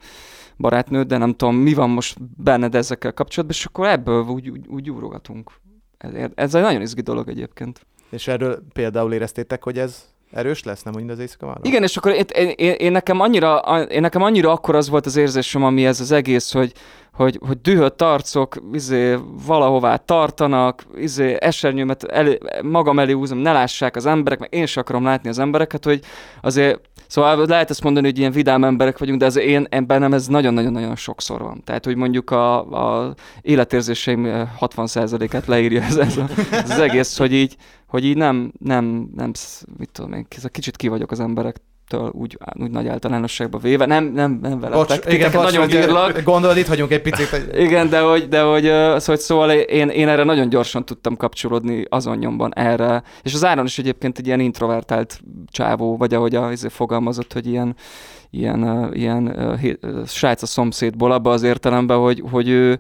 [0.57, 4.67] barátnőd, de nem tudom, mi van most benned ezekkel kapcsolatban, és akkor ebből úgy, úgy,
[4.67, 5.51] úgy úrogatunk.
[5.99, 7.87] Ez, ez egy nagyon izgi dolog egyébként.
[8.11, 10.05] És erről például éreztétek, hogy ez
[10.35, 11.59] erős lesz, nem úgy az éjszaka van?
[11.63, 13.59] Igen, és akkor én, én, én, nekem annyira,
[13.89, 16.73] én nekem annyira akkor az volt az érzésem, ami ez az egész, hogy,
[17.13, 19.17] hogy, hogy dühött arcok izé,
[19.47, 24.83] valahová tartanak, izé, esernyőmet elé, magam elé húzom, ne lássák az emberek, meg én sem
[24.87, 26.01] akarom látni az embereket, hogy
[26.41, 30.27] azért, szóval lehet ezt mondani, hogy ilyen vidám emberek vagyunk, de ez én, bennem ez
[30.27, 31.63] nagyon-nagyon-nagyon sokszor van.
[31.65, 32.59] Tehát, hogy mondjuk a,
[33.07, 38.17] a életérzéseim eh, 60%-át leírja ez, ez, a, ez az egész, hogy így, hogy így
[38.17, 39.33] nem, nem, nem,
[39.79, 41.21] mit tudom én, kicsit ki vagyok az
[41.93, 43.87] emberektől úgy, úgy nagy általánosságban véve.
[43.87, 45.05] Nem, nem, nem veletek.
[45.05, 46.23] Bocs, igen, bocs, nagyon hogy, bírlak.
[46.23, 47.29] Gondolod, itt hagyunk egy picit.
[47.29, 47.49] Hogy...
[47.67, 51.85] Igen, de hogy, de hogy ö, szóval, szóval én, én erre nagyon gyorsan tudtam kapcsolódni
[51.89, 53.03] azon nyomban erre.
[53.23, 57.47] És az Áron is egyébként egy ilyen introvertált csávó, vagy ahogy a, izé fogalmazott, hogy
[57.47, 57.77] ilyen,
[58.31, 59.37] ilyen, ilyen
[60.07, 62.79] srác a szomszédból, abba az értelemben, hogy, hogy ő,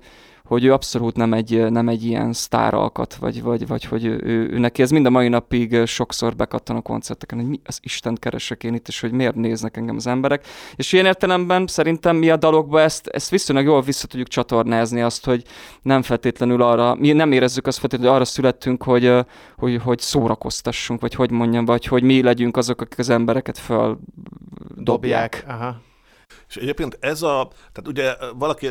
[0.48, 4.48] hogy ő abszolút nem egy, nem egy ilyen sztáralkat, vagy, vagy, vagy hogy ő, ő,
[4.50, 8.14] ő, neki ez mind a mai napig sokszor bekattan a koncerteken, hogy mi az Isten
[8.14, 10.46] keresek én itt, és hogy miért néznek engem az emberek.
[10.76, 15.24] És ilyen értelemben szerintem mi a dalokba ezt, ezt viszonylag jól vissza tudjuk csatornázni azt,
[15.24, 15.44] hogy
[15.82, 19.12] nem feltétlenül arra, mi nem érezzük azt feltétlenül, hogy arra születtünk, hogy,
[19.56, 23.98] hogy, hogy szórakoztassunk, vagy hogy mondjam, vagy hogy mi legyünk azok, akik az embereket föl
[24.76, 25.44] dobják.
[25.46, 25.76] Aha.
[26.48, 28.66] És egyébként ez a, tehát ugye valaki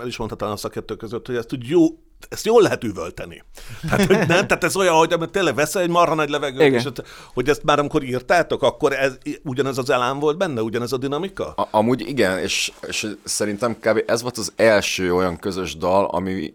[0.00, 1.86] el is mondta talán a szakértők között, hogy ezt úgy jó,
[2.28, 3.42] ezt jól lehet üvölteni.
[3.88, 6.78] Tehát, hogy nem, tehát ez olyan, hogy amit tényleg veszel egy marha nagy levegőt, Igen.
[6.78, 10.92] és ott- hogy ezt már amikor írtátok, akkor ez, ugyanez az elám volt benne, ugyanez
[10.92, 11.52] a dinamika?
[11.52, 14.02] A, amúgy igen, és, és szerintem kb.
[14.06, 16.54] ez volt az első olyan közös dal, ami,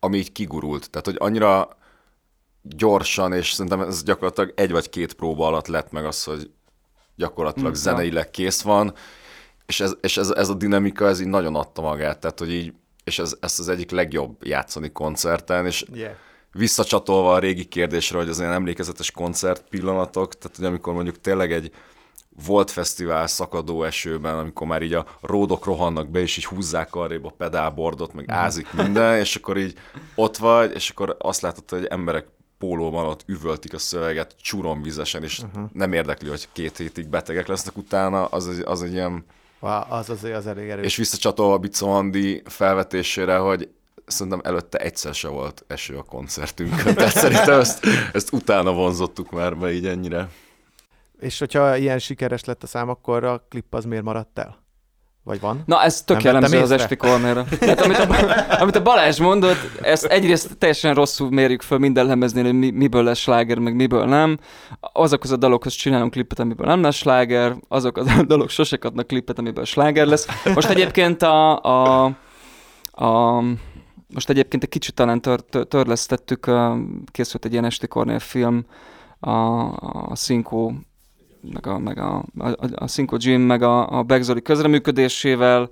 [0.00, 0.90] ami így kigurult.
[0.90, 1.76] Tehát, hogy annyira
[2.62, 6.50] gyorsan, és szerintem ez gyakorlatilag egy vagy két próba alatt lett meg az, hogy
[7.16, 8.94] gyakorlatilag Mm, zeneileg kész van,
[9.68, 12.72] és, ez, és ez, ez a dinamika, ez így nagyon adta magát, tehát, hogy így,
[13.04, 16.12] és ez, ez az egyik legjobb játszani koncerten, és Yeah.
[16.52, 21.52] visszacsatolva a régi kérdésre, hogy az ilyen emlékezetes koncert pillanatok, tehát hogy amikor mondjuk tényleg
[21.52, 21.72] egy
[22.46, 27.24] volt fesztivál szakadó esőben, amikor már így a ródok rohannak be, és így húzzák arrébb
[27.24, 29.74] a pedálbordot, meg ázik minden, és akkor így
[30.14, 32.26] ott vagy, és akkor azt látod, hogy emberek
[32.58, 35.70] pólóban ott üvöltik a szöveget csuromvizesen, és uh-huh.
[35.72, 39.24] nem érdekli, hogy két hétig betegek lesznek utána, az az egy ilyen
[39.60, 40.84] Wow, az azért az elég erős.
[40.84, 43.68] és visszacsatolva Bicó Andi felvetésére, hogy
[44.06, 46.94] szerintem előtte egyszer se volt eső a koncertünkön.
[46.94, 50.28] Tehát szerintem ezt, ezt utána vonzottuk már be így ennyire.
[51.20, 54.66] És hogyha ilyen sikeres lett a szám, akkor a klip az miért maradt el?
[55.28, 55.62] Vagy van?
[55.66, 57.44] Na, ez tök Nem jellemző az esti kornéra.
[57.58, 58.06] Tehát amit a,
[58.62, 63.02] amit a Balázs mondott, ezt egyrészt teljesen rosszul mérjük föl minden lemeznél, hogy mi, miből
[63.02, 64.38] lesz sláger, meg miből nem.
[64.80, 69.38] Azokhoz a dalokhoz csinálunk klipet, amiből nem lesz sláger, azok a dalok sose kapnak klipet,
[69.38, 70.26] amiből sláger lesz.
[70.54, 72.04] Most egyébként a, a,
[72.90, 73.42] a
[74.14, 76.50] most egyébként egy kicsit talán tör, tör, törlesztettük,
[77.06, 78.64] készült egy ilyen esti kornél film,
[79.20, 79.30] a,
[80.10, 80.72] a Cinco
[81.42, 85.70] meg a, meg a, a, a Cinco Jim, meg a, a Begzoli közreműködésével,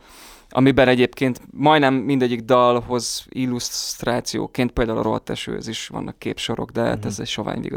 [0.50, 7.04] amiben egyébként majdnem mindegyik dalhoz illusztrációként, például a rohadt esőhöz is vannak képsorok, de hát
[7.04, 7.70] ez egy sovány.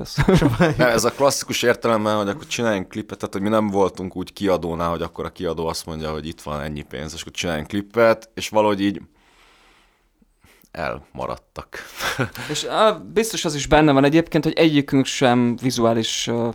[0.77, 4.33] Nem, ez a klasszikus értelemben, hogy akkor csináljunk klipet, tehát hogy mi nem voltunk úgy
[4.33, 7.67] kiadónál, hogy akkor a kiadó azt mondja, hogy itt van ennyi pénz, és akkor csináljunk
[7.67, 9.01] klipet, és valahogy így
[10.71, 11.77] elmaradtak.
[12.49, 16.53] És á, biztos az is benne van egyébként, hogy egyikünk sem vizuális uh,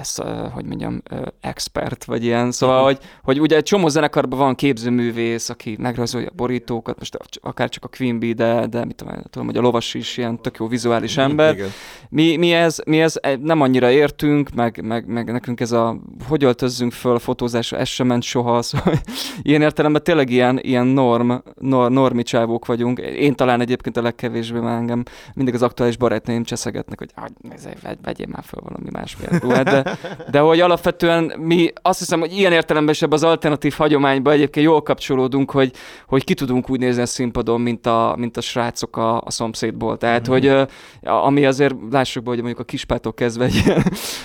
[0.00, 0.14] ez,
[0.52, 1.02] hogy mondjam,
[1.40, 2.50] expert, vagy ilyen.
[2.52, 2.84] Szóval, Mhm.
[2.84, 7.84] hogy, hogy ugye egy csomó zenekarban van képzőművész, aki megrajzolja a borítókat, most akár csak
[7.84, 10.66] a Queen Bee, de, de mit tudom, tudom, hogy a lovas is ilyen tök jó
[10.68, 11.54] vizuális ember.
[11.54, 11.68] Igen.
[12.08, 15.96] Mi, mi, ez, mi ez eh, nem annyira értünk, meg, meg, meg nekünk ez a
[16.28, 18.94] hogy öltözzünk föl a fotózásra, ez sem ment soha, szóval
[19.42, 22.98] ilyen értelemben tényleg ilyen, ilyen norm, nor, normi csávók vagyunk.
[22.98, 25.02] Én talán egyébként a legkevésbé, mert engem
[25.34, 29.81] mindig az aktuális barátnőim cseszegetnek, hogy "Ah, vegyél már föl valami más ruhát, de,
[30.30, 34.66] de hogy alapvetően mi azt hiszem, hogy ilyen értelemben is ebben az alternatív hagyományban egyébként
[34.66, 35.72] jól kapcsolódunk, hogy,
[36.06, 39.96] hogy ki tudunk úgy nézni a színpadon, mint a, mint a srácok a, a szomszédból.
[39.96, 40.62] Tehát, hogy ö,
[41.02, 43.82] ami azért lássuk be, hogy mondjuk a kispától kezdve egy ilyen,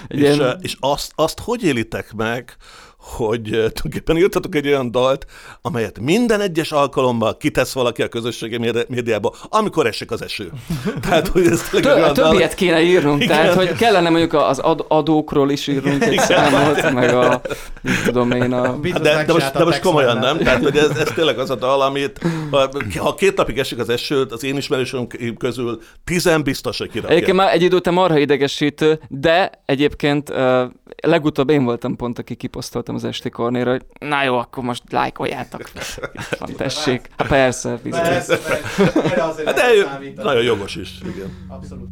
[0.07, 2.55] egy És, ilyen és azt, azt hogy élitek meg,
[3.15, 5.25] hogy tulajdonképpen írtatok egy olyan dalt,
[5.61, 10.51] amelyet minden egyes alkalommal kitesz valaki a közösségi médi- médiába, amikor esik az eső.
[11.01, 13.35] Tehát, hogy ez Tö- olyan dal, többiet kéne írnunk, Igen.
[13.35, 17.41] tehát hogy kellene mondjuk az ad- adókról is írnunk egy számot, meg a,
[17.81, 18.77] mit tudom én, a...
[18.77, 21.81] De, de, most, de most komolyan nem, tehát hogy ez, ez tényleg az a dal,
[21.81, 22.19] amit
[22.51, 27.15] ha, ha két napig esik az eső, az én ismerősöm közül tizen biztos, hogy kirakja.
[27.15, 30.61] Egyébként már egy idő után marha idegesítő, de egyébként uh,
[31.03, 35.61] legutóbb én voltam pont, aki kiposztoltam az esti kornéra, hogy na jó, akkor most lájkoljátok.
[36.13, 37.09] Itt van, tessék.
[37.17, 38.01] Hát persze, bizony.
[39.45, 41.45] Hát de nagyon jogos is, igen.
[41.47, 41.89] Abszolút.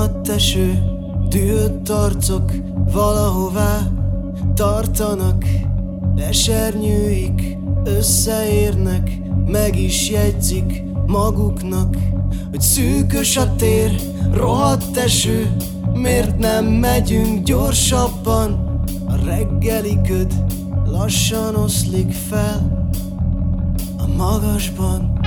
[0.00, 0.82] Rohadt eső,
[1.28, 2.52] dühött arcok
[2.92, 3.88] valahová
[4.54, 5.44] tartanak
[6.16, 11.96] Esernyőik összeérnek, meg is jegyzik maguknak
[12.50, 14.00] Hogy szűkös a tér,
[14.32, 15.56] rohadt eső,
[15.92, 18.80] miért nem megyünk gyorsabban?
[19.06, 20.34] A reggeli köd
[20.86, 22.88] lassan oszlik fel
[23.98, 25.19] a magasban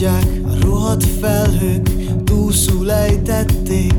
[0.00, 1.90] Megmutatják a rohadt felhők
[2.24, 3.94] Túlszul ejtették.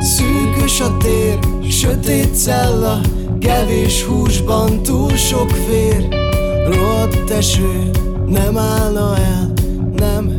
[0.00, 1.38] Szűkös a tér,
[1.70, 3.00] sötét cella
[3.40, 6.08] Kevés húsban túl sok vér.
[6.68, 7.90] Rohadt eső,
[8.26, 9.52] nem állna el
[9.96, 10.35] Nem,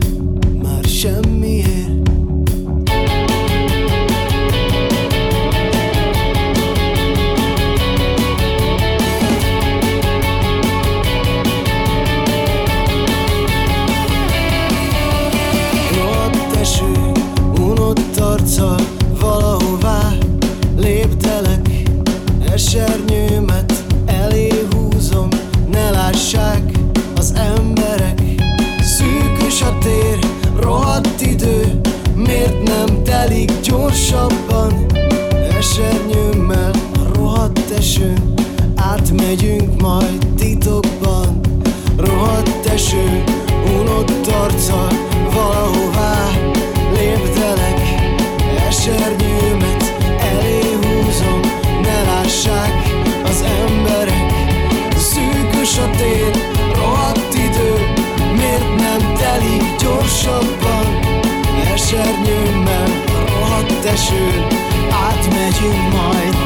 [64.07, 64.47] esőn
[64.91, 66.36] Átmegyünk majd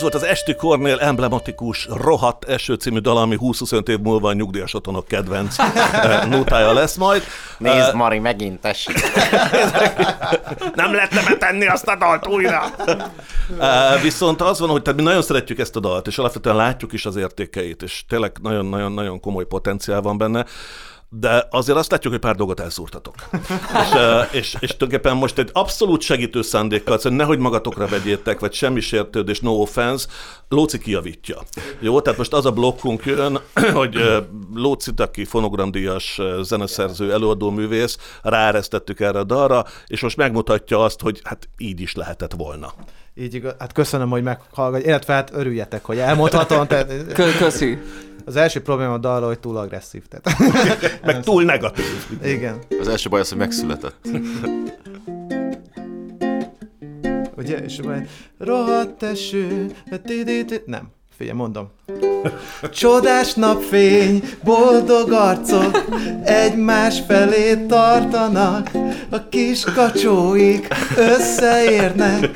[0.00, 4.32] Ez volt az Esti Kornél emblematikus Rohadt Eső című dal, ami 20-25 év múlva a
[4.32, 7.22] nyugdíjas otthonok kedvenc eh, nótája lesz majd.
[7.58, 8.96] Nézd, Mari, megint tessék.
[10.74, 12.62] Nem lehetne betenni azt a dalt újra.
[13.58, 16.92] Uh, viszont az van, hogy tehát mi nagyon szeretjük ezt a dalt, és alapvetően látjuk
[16.92, 20.44] is az értékeit, és tényleg nagyon-nagyon-nagyon komoly potenciál van benne,
[21.12, 23.14] de azért azt látjuk, hogy pár dolgot elszúrtatok.
[23.32, 23.88] és,
[24.32, 29.40] és, és tulajdonképpen most egy abszolút segítő szándékkal, szóval nehogy magatokra vegyétek, vagy semmi sértődés,
[29.40, 30.06] no offense,
[30.48, 31.38] Lóci kijavítja.
[31.80, 33.40] Jó, tehát most az a blokkunk jön,
[33.72, 34.22] hogy
[34.54, 41.48] Lócit, aki fonogramdíjas zeneszerző, előadóművész, ráeresztettük erre a dalra, és most megmutatja azt, hogy hát
[41.58, 42.72] így is lehetett volna.
[43.20, 46.66] Így igaz, hát köszönöm, hogy meghallgatj, illetve hát örüljetek, hogy elmondhatom.
[46.66, 47.78] Tehát, Kö- köszi.
[48.24, 50.02] Az első probléma a dal, hogy túl agresszív.
[50.08, 50.38] Tehát.
[51.04, 52.06] Meg túl negatív.
[52.24, 52.58] Igen.
[52.80, 54.08] Az első baj az, hogy megszületett.
[57.36, 58.08] Ugye, és majd
[58.38, 59.66] rohadt eső,
[60.66, 60.90] nem,
[61.20, 61.68] figyelj, mondom.
[62.72, 65.84] Csodás napfény, boldog arcok
[66.24, 68.70] egymás felé tartanak,
[69.10, 72.30] a kis kacsóik összeérnek,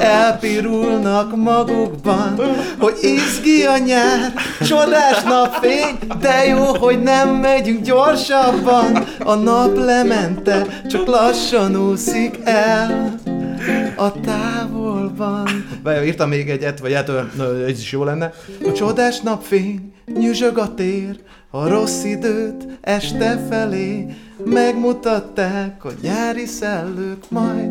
[0.00, 2.40] elpirulnak magukban,
[2.78, 4.32] hogy izgi a nyár,
[4.66, 13.14] csodás napfény, de jó, hogy nem megyünk gyorsabban, a nap lemente, csak lassan úszik el
[13.96, 15.69] a távolban.
[16.04, 17.08] Írtam még egyet, vagy hát
[17.68, 18.32] ez is jó lenne.
[18.64, 21.18] A csodás napfény, nyüzsög a tér,
[21.50, 24.06] a rossz időt este felé
[24.44, 27.70] megmutatták a nyári szellők, majd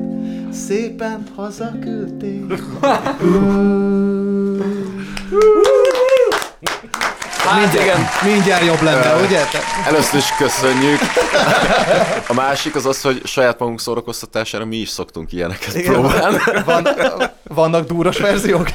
[0.52, 2.54] szépen hazaküldték.
[7.50, 8.08] Hát mindjárt, igen.
[8.34, 9.38] mindjárt jobb lenne, ugye?
[9.52, 11.00] Te- Először is köszönjük.
[12.28, 15.94] A másik az az, hogy saját magunk szórakoztatására mi is szoktunk ilyeneket Igen.
[15.94, 16.38] próbálni.
[16.66, 16.88] Van,
[17.48, 18.68] vannak dúros verziók?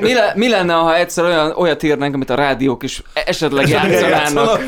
[0.00, 4.60] Mi, le, mi lenne, ha egyszer olyan, olyat írnánk, amit a rádiók is esetleg játszanának,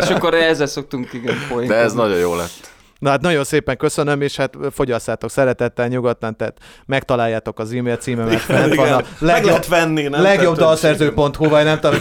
[0.00, 1.82] és akkor ezzel szoktunk igen De poénkodni.
[1.82, 2.70] ez nagyon jó lett.
[3.02, 8.40] Na hát nagyon szépen köszönöm, és hát fogyasszátok szeretettel, nyugodtan, tehát megtaláljátok az e-mail címemet,
[8.40, 9.04] fent van a Igen.
[9.18, 10.22] Meg lehet venni, nem?
[10.22, 11.98] legjobb dalszerző.hu, vagy nem tudom,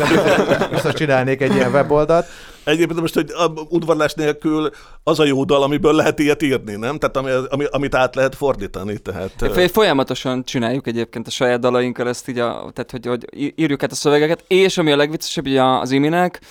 [0.71, 2.25] biztos csinálnék egy ilyen weboldalt.
[2.63, 4.69] Egyébként most, hogy a udvarlás nélkül
[5.03, 6.97] az a jó dal, amiből lehet ilyet írni, nem?
[6.97, 8.97] Tehát ami, ami, amit át lehet fordítani.
[8.97, 13.91] Tehát, Folyamatosan csináljuk egyébként a saját dalainkkal ezt így, a, tehát hogy, hogy írjuk át
[13.91, 16.41] a szövegeket, és ami a legviccesebb, ugye az Iminek,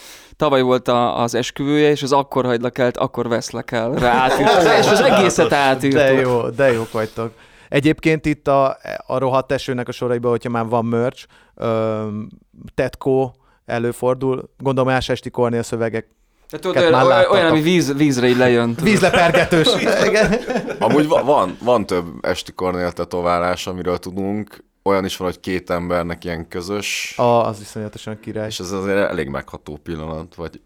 [0.41, 4.27] tavaly volt a, az esküvője, és az akkor hagylak el, akkor veszlek el rá
[4.81, 6.01] és az egészet átírtuk.
[6.01, 7.33] De jó, de jók vagytok.
[7.69, 8.77] Egyébként itt a,
[9.07, 12.29] a rohadt esőnek a soraiban, hogyha már van merch, öm,
[12.75, 13.31] Tetco
[13.65, 16.09] előfordul, gondolom más esti Kornél szövegek.
[16.51, 18.69] Tehát tudod, olyan, olyan, olyan, ami víz, vízre így lejön.
[18.75, 18.85] tudod.
[18.91, 19.69] Vízlepergetős.
[20.09, 20.35] Igen.
[20.79, 24.65] Amúgy va- van, van több esti kornél tetoválás, amiről tudunk.
[24.83, 28.47] Olyan is van, hogy két embernek ilyen közös, A, az iszonyatosan király.
[28.47, 30.61] és ez azért elég megható pillanat, vagy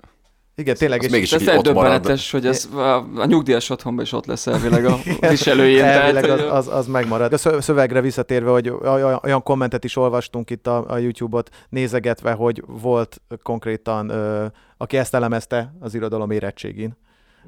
[0.54, 0.98] Igen, tényleg.
[0.98, 4.84] az és- mégis Ez döbbenetes, hogy ez a, a nyugdíjas otthonban is ott lesz elvileg
[4.84, 4.96] a
[5.28, 5.84] viselőjén.
[5.84, 7.32] Elvileg tehát, az, az, az megmarad.
[7.32, 12.32] A szö- szövegre visszatérve, hogy olyan olyan kommentet is olvastunk itt a, a YouTube-ot nézegetve,
[12.32, 14.46] hogy volt konkrétan, ö,
[14.76, 16.96] aki ezt elemezte az irodalom érettségén,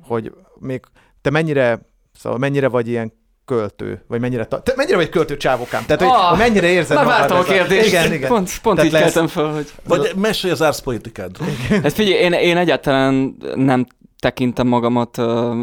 [0.02, 0.80] hogy még
[1.20, 1.80] te mennyire,
[2.12, 3.12] szóval mennyire vagy ilyen
[3.46, 5.84] költő, vagy mennyire, ta- te mennyire vagy költő csávokám?
[5.86, 7.86] Tehát, hogy, Ah, mennyire érzed Már magad vártam a kérdést.
[7.86, 8.28] Igen, igen.
[8.28, 9.66] Pont, pont Tehát így lesz- keltem fel, hogy...
[9.88, 11.48] Vagy mesélj az árszpoetikádról.
[11.82, 13.86] Hát figyelj, én, én egyáltalán nem
[14.18, 15.54] tekintem magamat uh,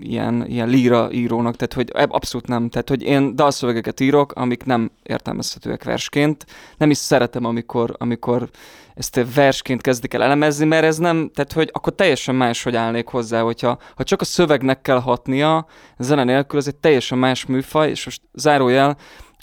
[0.00, 2.68] ilyen, ilyen líra írónak, tehát hogy eb- abszolút nem.
[2.68, 6.46] Tehát, hogy én dalszövegeket írok, amik nem értelmezhetőek versként.
[6.76, 8.48] Nem is szeretem, amikor, amikor
[8.94, 13.06] ezt versként kezdik el elemezni, mert ez nem, tehát hogy akkor teljesen más, hogy állnék
[13.06, 15.66] hozzá, hogyha ha csak a szövegnek kell hatnia,
[15.98, 18.96] zene nélkül, ez egy teljesen más műfaj, és most zárójel,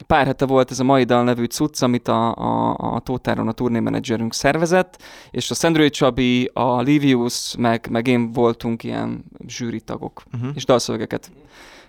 [0.07, 3.51] Pár hete volt ez a Mai Dal nevű cucc, amit a, a, a Tótáron a
[3.51, 10.49] turnémenedzserünk szervezett, és a Szendrői Csabi, a Livius, meg, meg én voltunk ilyen zsűritagok, uh-huh.
[10.55, 11.31] és dalszövegeket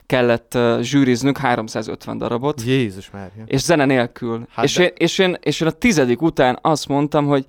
[0.08, 3.30] kellett uh, zsűriznünk, 350 darabot, Jézus már.
[3.46, 4.46] és zene nélkül.
[4.50, 7.44] Hát és, de- én, és, én, és én a tizedik után azt mondtam, hogy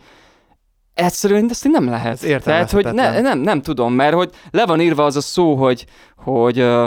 [0.93, 2.23] egyszerűen ezt így nem lehet.
[2.23, 5.55] Ez Tehát, hogy ne, nem, nem tudom, mert hogy le van írva az a szó,
[5.55, 5.85] hogy,
[6.15, 6.85] hogy uh,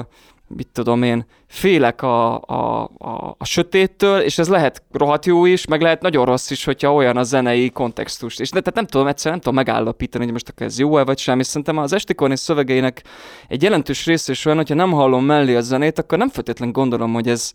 [0.57, 5.66] mit tudom én, félek a, a, a, a sötéttől, és ez lehet rohadt jó is,
[5.66, 8.40] meg lehet nagyon rossz is, hogyha olyan a zenei kontextust.
[8.40, 11.18] És de, tehát nem tudom, egyszerűen nem tudom megállapítani, hogy most akkor ez jó-e vagy
[11.18, 13.03] sem, és szerintem az Esti Kornél szövegeinek
[13.48, 17.12] egy jelentős része is olyan, hogyha nem hallom mellé a zenét, akkor nem feltétlenül gondolom,
[17.12, 17.53] hogy ez,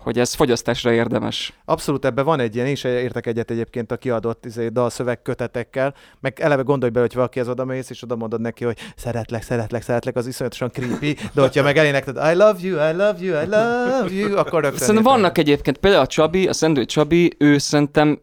[0.00, 1.52] hogy ez fogyasztásra érdemes.
[1.64, 5.94] Abszolút ebben van egy ilyen, én is értek egyet egyébként a kiadott izé, dalszöveg kötetekkel,
[6.20, 9.42] meg eleve gondolj bele, hogy valaki az oda mész, és oda mondod neki, hogy szeretlek,
[9.42, 13.42] szeretlek, szeretlek, az iszonyatosan creepy, de hogyha meg elénekled, I love you, I love you,
[13.42, 17.58] I love you, akkor rögtön Szerintem vannak egyébként, például a Csabi, a Szendő Csabi, ő
[17.58, 18.20] szerintem,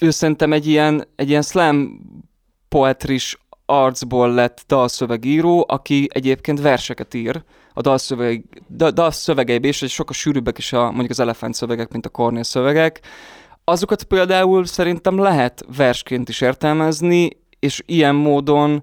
[0.00, 2.00] ő szerintem egy ilyen, egy ilyen slam
[2.68, 7.42] poetris arcból lett dalszövegíró, aki egyébként verseket ír
[7.74, 12.06] a dalszöveg, da, dalszövegeiben is, és sokkal sűrűbbek is a, mondjuk az elefánt szövegek, mint
[12.06, 13.00] a Kornél szövegek.
[13.64, 18.82] Azokat például szerintem lehet versként is értelmezni, és ilyen módon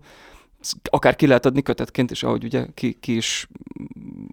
[0.84, 3.48] akár ki lehet adni kötetként is, ahogy ugye ki, ki is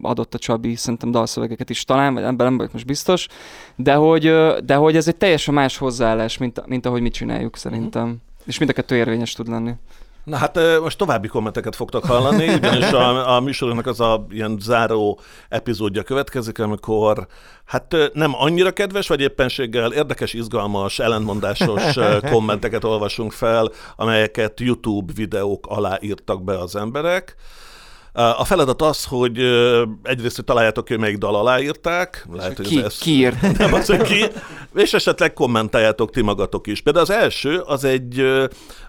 [0.03, 3.27] adott a Csabi, szerintem dalszövegeket is talán, vagy ebben nem vagyok most biztos,
[3.77, 4.23] de hogy,
[4.65, 8.17] de hogy ez egy teljesen más hozzáállás, mint, mint ahogy mi csináljuk szerintem.
[8.45, 9.73] És mind a kettő érvényes tud lenni.
[10.25, 15.21] Na hát most további kommenteket fogtok hallani, ugyanis a, a műsorunknak az a ilyen záró
[15.49, 17.27] epizódja következik, amikor
[17.65, 21.83] hát nem annyira kedves, vagy éppenséggel érdekes, izgalmas, ellentmondásos
[22.33, 27.37] kommenteket olvasunk fel, amelyeket YouTube videók alá írtak be az emberek.
[28.13, 29.39] A feladat az, hogy
[30.03, 32.27] egyrészt, hogy találjátok ki, hogy melyik dal alá írták.
[32.33, 33.41] Lehet, hogy Ki, ez- ki írt?
[33.59, 34.25] nem az, hogy ki,
[34.75, 36.81] és esetleg kommentáljátok ti magatok is.
[36.81, 38.21] Például az első, az egy,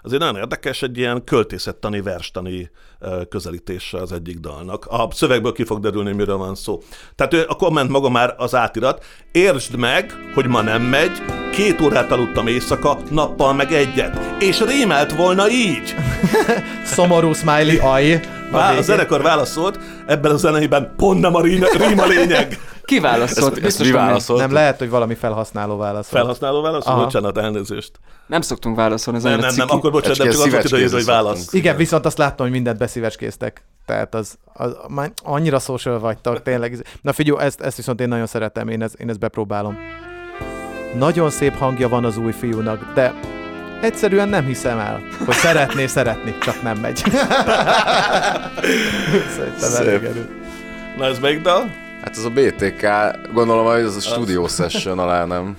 [0.02, 2.70] az egy nagyon érdekes, egy ilyen költészettani, verstani
[3.28, 4.86] közelítése az egyik dalnak.
[4.86, 6.82] A szövegből ki fog derülni, miről van szó.
[7.14, 9.04] Tehát a komment maga már az átirat.
[9.32, 11.22] Értsd meg, hogy ma nem megy,
[11.54, 14.20] két órát aludtam éjszaka, nappal meg egyet.
[14.38, 15.94] És rímelt volna így.
[16.94, 18.20] Szomorú smiley, aj.
[18.50, 22.58] Vá- a zenekar válaszolt, ebben a zeneiben pont nem a rím, rím a lényeg.
[22.84, 23.56] Ki válaszolt?
[23.56, 24.46] Ezt, ezt mi válaszoltuk?
[24.46, 26.18] Nem lehet, hogy valami felhasználó válaszol.
[26.18, 26.86] Felhasználó válasz?
[26.86, 27.04] Aha.
[27.04, 27.90] Bocsánat, elnézést.
[28.26, 30.96] Nem szoktunk válaszolni, ez Nem, nem, nem, akkor bocsánat, nem csak az volt ide, szívecskézre
[30.96, 31.52] hogy válasz.
[31.52, 33.64] Igen, viszont azt láttam, hogy mindent beszívecskéztek.
[33.86, 36.86] Tehát az, az, már annyira social vagytok, tényleg.
[37.02, 39.78] Na figyelj, ezt, ezt viszont én nagyon szeretem, én, ez, én ezt bepróbálom.
[40.98, 43.14] Nagyon szép hangja van az új fiúnak, de
[43.82, 46.96] Egyszerűen nem hiszem el, hogy szeretné szeretni, csak nem megy.
[49.36, 49.86] Szerintem Szép.
[49.86, 50.28] elég erő.
[50.96, 51.70] Na ez melyik dal?
[52.02, 52.86] Hát ez a BTK,
[53.32, 55.56] gondolom, hogy ez a studio session alá, nem?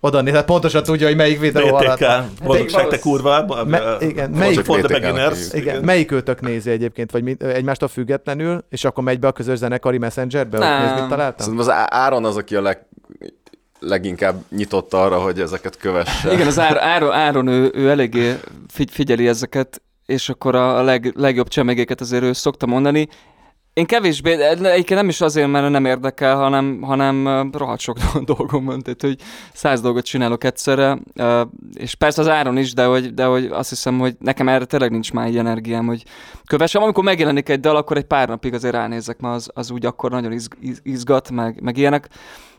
[0.00, 1.98] Oda néz, hát pontosan tudja, hogy melyik videó alatt.
[1.98, 3.64] BTK, boldogság te kurva.
[3.66, 5.52] Me- igen, melyik, for the beginners.
[5.52, 9.58] igen, melyik őtök nézi egyébként, vagy mi, egymástól függetlenül, és akkor megy be a közös
[9.58, 11.46] zenekari messengerbe, hogy nézd, mit találtam?
[11.46, 12.86] Szerintem az Áron az, aki a leg,
[13.86, 16.32] leginkább nyitott arra, hogy ezeket kövesse.
[16.32, 18.34] Igen, az Áron, Áron, Áron ő, ő eléggé
[18.68, 23.08] figy- figyeli ezeket, és akkor a leg, legjobb csemegéket azért ő szokta mondani.
[23.72, 27.98] Én kevésbé, egyébként nem is azért, mert nem érdekel, hanem, hanem rohadt sok
[28.34, 29.16] dolgom van, tehát hogy
[29.52, 30.98] száz dolgot csinálok egyszerre,
[31.74, 34.90] és persze az áron is, de hogy, de hogy azt hiszem, hogy nekem erre tényleg
[34.90, 36.02] nincs már egy energiám, hogy
[36.46, 36.82] kövessem.
[36.82, 40.10] Amikor megjelenik egy dal, akkor egy pár napig azért ránézek, mert az, az úgy akkor
[40.10, 42.08] nagyon izg, iz- izgat, meg, meg ilyenek.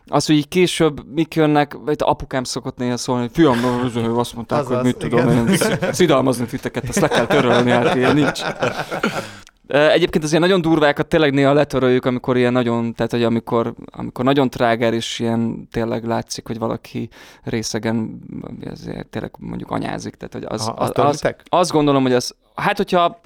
[0.08, 3.58] Az, hogy így később mik jönnek, vagy apukám szokott néha szólni, hogy fiam,
[3.96, 5.48] ő azt mondták, Azaz, hogy mit tudom igen.
[5.48, 5.58] én,
[5.92, 8.40] szidalmazni titeket, ezt le kell törölni, hát ilyen nincs.
[9.66, 14.24] Egyébként az ilyen nagyon durvákat tényleg néha letöröljük, amikor ilyen nagyon, tehát hogy amikor, amikor
[14.24, 17.08] nagyon tráger és ilyen tényleg látszik, hogy valaki
[17.42, 18.20] részegen
[18.60, 20.14] ezért tényleg mondjuk anyázik.
[20.14, 23.20] Tehát, hogy az, Aha, az, azt az, azt gondolom, hogy az, hát hogyha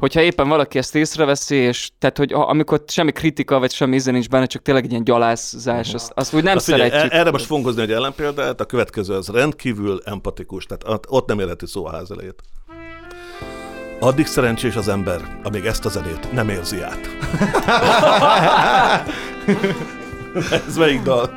[0.00, 4.10] hogyha éppen valaki ezt észreveszi, és tehát, hogy a- amikor semmi kritika, vagy semmi íze
[4.10, 7.12] nincs benne, csak tényleg egy ilyen gyalázzás, azt, azt úgy nem Azt figyelj, szeretjük.
[7.12, 11.26] e- erre most fogunk hozni egy ellenpéldát, a következő az rendkívül empatikus, tehát ott- ott
[11.28, 12.42] nem érheti szó a ház elejét.
[14.00, 17.00] Addig szerencsés az ember, amíg ezt a zenét nem érzi át.
[20.68, 21.30] Ez melyik dal?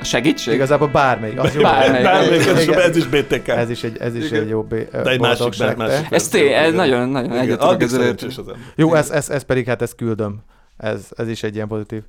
[0.00, 0.54] Ö, Segítség?
[0.54, 1.40] Igazából bármelyik.
[1.40, 1.62] Az jó.
[1.62, 2.04] Bármelyik.
[2.06, 2.80] Bármelyik, ez, Igen.
[2.80, 3.48] ez is BTK.
[3.48, 4.42] Ez is egy, ez is Igen.
[4.42, 5.74] egy jó bé- De egy másik, te.
[5.76, 6.06] másik.
[6.10, 8.48] Ez té, ez nagyon, nagyon Igen, egyet tudok Addig ezzel szerencsés érteni.
[8.48, 8.72] az ember.
[8.76, 10.38] Jó, ez, ez, ez pedig hát ezt küldöm.
[10.76, 12.02] Ez, ez is egy ilyen pozitív.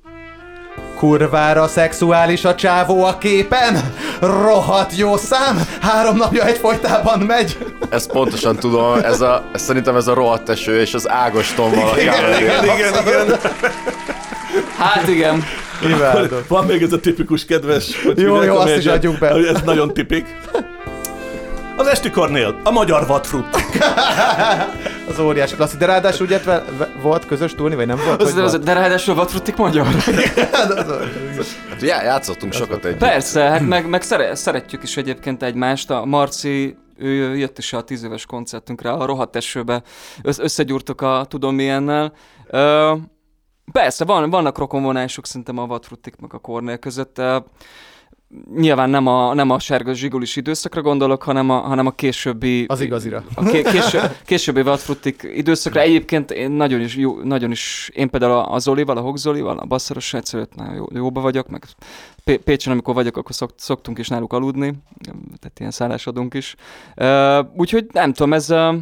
[0.96, 7.58] Kurvára szexuális a csávó a képen, rohadt jó szám, három napja egyfolytában megy.
[7.90, 12.00] Ezt pontosan tudom, ez a, szerintem ez a rohadt eső és az Ágoston valaki.
[12.00, 13.38] Igen, igen, igen.
[14.76, 15.44] Hát igen.
[15.84, 16.40] Imádom.
[16.48, 18.02] Van még ez a tipikus kedves...
[18.04, 19.28] hogy Jó, jó, azt is adjuk be.
[19.28, 20.26] Ez nagyon tipik.
[21.76, 23.56] Az Esti Kornél, a magyar vadfrutt.
[25.08, 25.78] Az óriási klasszik.
[25.78, 26.40] De ráadásul ugye
[27.02, 28.22] volt közös túlni, vagy nem volt?
[28.22, 29.86] Az, az, de ráadásul vadfrutik magyar.
[31.70, 32.98] Hát já, játszottunk sokat együtt.
[32.98, 35.90] Persze, hát meg, meg szere, szeretjük is egyébként egymást.
[35.90, 39.82] A Marci, ő jött is a tíz éves koncertünkre, a rohadt esőbe
[40.22, 42.12] össz, összegyúrtok a tudom milyennel.
[42.50, 42.92] Ö,
[43.72, 47.20] persze, van, vannak rokonvonások szerintem a vadfrutik meg a Kornél között.
[48.54, 52.64] Nyilván nem a, nem a sárga zsigulis időszakra gondolok, hanem a, hanem a későbbi...
[52.68, 53.24] Az igazira.
[53.34, 55.80] A ké, késő, későbbi vadfrutik időszakra.
[55.80, 60.06] Egyébként én nagyon is, jó, nagyon is én például a Zolival, a Hogzolival, a basszaros
[60.06, 61.64] sráccal nagyon jó, jóba vagyok, meg
[62.24, 64.74] P- Pécsen, amikor vagyok, akkor szok, szoktunk is náluk aludni,
[65.40, 66.54] tehát ilyen szállásadunk is.
[66.96, 68.74] Uh, úgyhogy nem tudom, ez uh,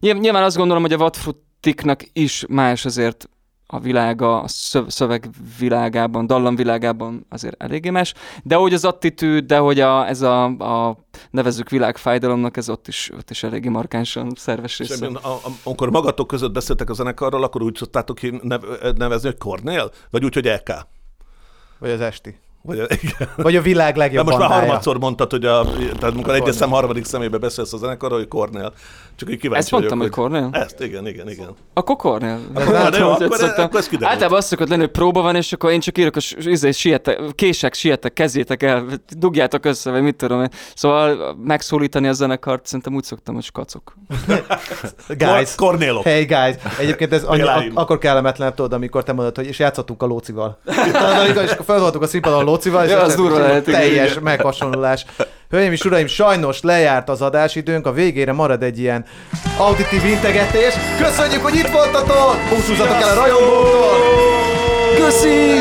[0.00, 3.28] nyilván, azt gondolom, hogy a vadfrutiknak is más azért
[3.66, 9.80] a világa, a szöv- szövegvilágában, dallamvilágában azért eléggé más, de hogy az attitűd, de hogy
[9.80, 10.96] a, ez a, a
[11.30, 15.04] nevezük világfájdalomnak, ez ott is, ott is eléggé markánsan szerves És része.
[15.06, 19.28] ebben, a- a- amikor magatok között beszéltek a zenekarról, akkor úgy szoktátok ki nev- nevezni,
[19.28, 19.90] hogy Kornél?
[20.10, 20.72] Vagy úgy, hogy EK?
[21.78, 22.38] Vagy az esti.
[22.62, 23.28] Vagy, igen.
[23.36, 24.66] Vagy a világ De legjobb most már bandája.
[24.68, 28.72] harmadszor mondtad, hogy a, tehát amikor egyes szem harmadik szemébe beszélsz a zenekarról, hogy Kornél.
[29.16, 30.48] Csak így kíváncsi Ezt mondtam, hogy vagyok, Kornél?
[30.62, 31.48] Ezt, igen, igen, igen.
[31.74, 32.38] Akkor Kornél.
[32.54, 34.10] Akkor jó, akkor- akkor ez kiderült.
[34.10, 37.20] Általában azt szokott lenni, hogy próba van, és akkor én csak írok, hogy izé, sietek,
[37.34, 38.84] kések, sietek, kezétek el,
[39.16, 40.48] dugjátok össze, vagy mit tudom én.
[40.74, 43.94] Szóval megszólítani a zenekart, szerintem úgy szoktam, hogy skacok.
[45.18, 45.54] Guys.
[45.54, 46.02] Kornélok.
[46.02, 46.56] Hey guys.
[46.78, 50.58] Egyébként ez annyi, ak- akkor kellemetlen, tudod, amikor te mondod, hogy és játszottunk a lócival.
[50.64, 53.38] Tudod, amikor- és akkor fel voltunk a színpadon a lócival, és Ja, az ez- durva
[53.38, 55.04] lehet, teljes meghasonlulás.
[55.50, 59.04] Hölgyeim és uraim, sajnos lejárt az adásidőnk, a végére marad egy ilyen
[59.58, 60.74] auditív integetés.
[60.98, 62.36] Köszönjük, hogy itt voltatok!
[62.48, 64.63] Búcsúzzatok el a rajongóktól!
[65.04, 65.58] Köszi!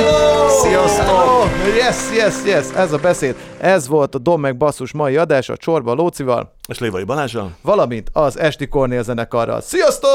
[0.62, 1.46] Sziasztok!
[1.76, 3.36] Yes, yes, yes, ez a beszéd.
[3.60, 7.52] Ez volt a Dom meg Basszus mai adása, Csorba a Lócival, És Lévai Balázsral?
[7.62, 9.62] valamint az Esti Kornél zenekarral.
[9.62, 10.10] Sziasztok!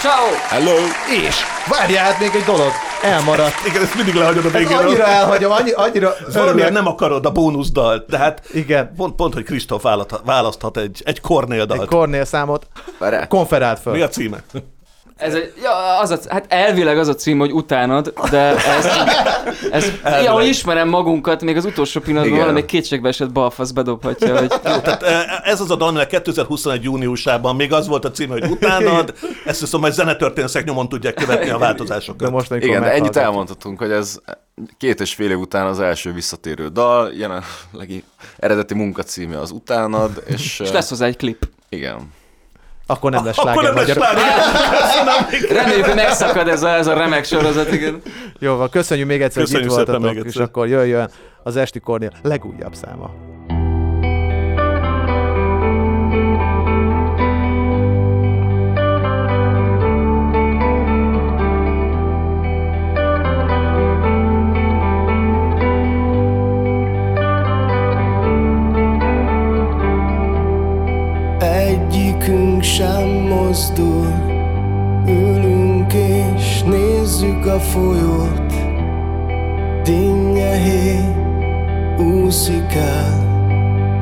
[0.00, 0.26] Ciao!
[0.48, 0.74] Hello!
[1.26, 1.36] És
[1.70, 2.70] várjál, hát még egy dolog,
[3.02, 3.54] elmaradt.
[3.68, 4.76] Igen, ezt mindig lehagyod a Ez végére.
[4.76, 9.44] annyira elhagyom, annyi, annyira valamiért nem akarod a bónuszdalt, de hát Igen, pont, pont hogy
[9.44, 9.82] Kristóf
[10.24, 11.88] választhat, egy, egy Kornél egy dalt.
[11.88, 12.66] Kornél számot
[13.28, 13.92] konferált föl.
[13.92, 14.42] Mi a címe?
[15.22, 18.84] Ez egy, ja, az a, hát elvileg az a cím, hogy utánad, de ez,
[19.70, 20.22] Ez, Elvileg.
[20.24, 22.46] ja, hogy ismerem magunkat, még az utolsó pillanatban Igen.
[22.46, 26.82] valami kétségbe esett balfasz bedobhatja, hogy Jó, tehát eh, ez az a dal, aminek 2021
[26.82, 29.14] júniusában még az volt a címe, hogy utánad,
[29.44, 32.20] ezt viszont majd zenetörténészek nyomon tudják követni a változásokat.
[32.20, 34.18] De most, Igen, de ennyit elmondhatunk, hogy ez
[34.78, 38.04] két és fél év után az első visszatérő dal, jelenlegi
[38.36, 41.48] eredeti munkacíme az Utánad, és, és lesz hozzá egy klip.
[41.68, 42.12] igen.
[42.86, 44.24] Akkor nem lesz Akkor sláger nem lesz sláger.
[45.50, 48.02] Reméljük, hogy megszakad ez a, ez a remek sorozat, igen.
[48.38, 51.10] Jó, van, köszönjük még egyszer, Köszönjük hogy itt voltatok, és akkor jöjjön
[51.42, 53.31] az Esti Kornél legújabb száma.
[72.62, 74.06] Egyikünk sem mozdul.
[75.06, 78.52] Ülünk és nézzük a folyót.
[79.82, 80.56] Dinnye
[81.98, 83.30] úszik el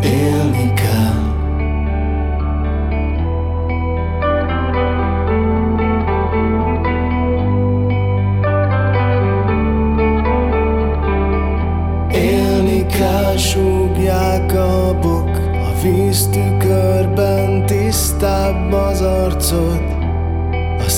[0.02, 1.29] Élni kell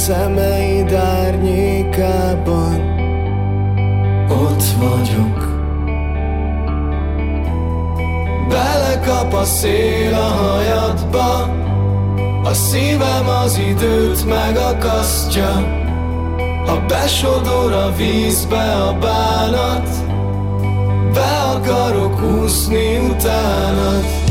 [0.07, 2.81] szemeid árnyékában.
[4.29, 5.51] Ott vagyok.
[8.49, 11.51] Belekap a szél a hajadba
[12.45, 15.81] A szívem az időt megakasztja.
[16.67, 19.89] Ha besodor a vízbe a bánat
[21.13, 24.22] be akarok úszni utánad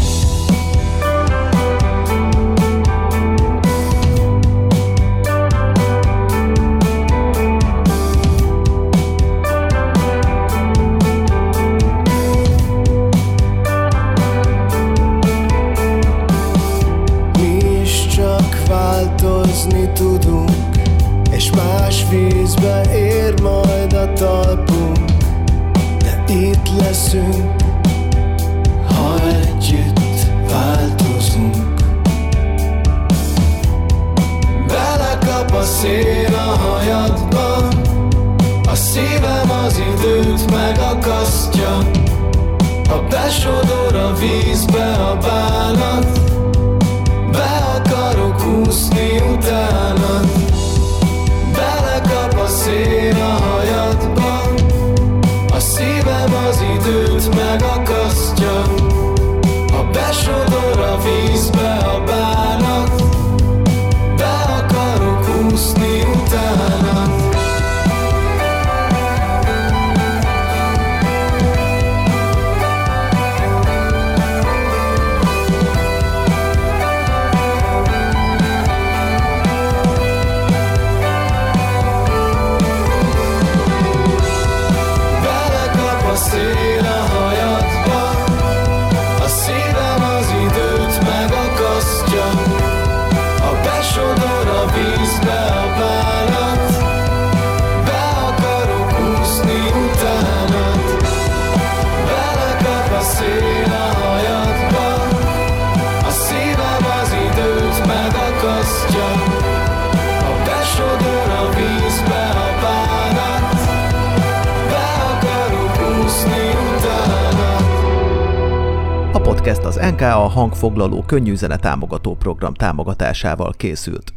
[121.12, 124.14] könnyű zene támogató program támogatásával készült.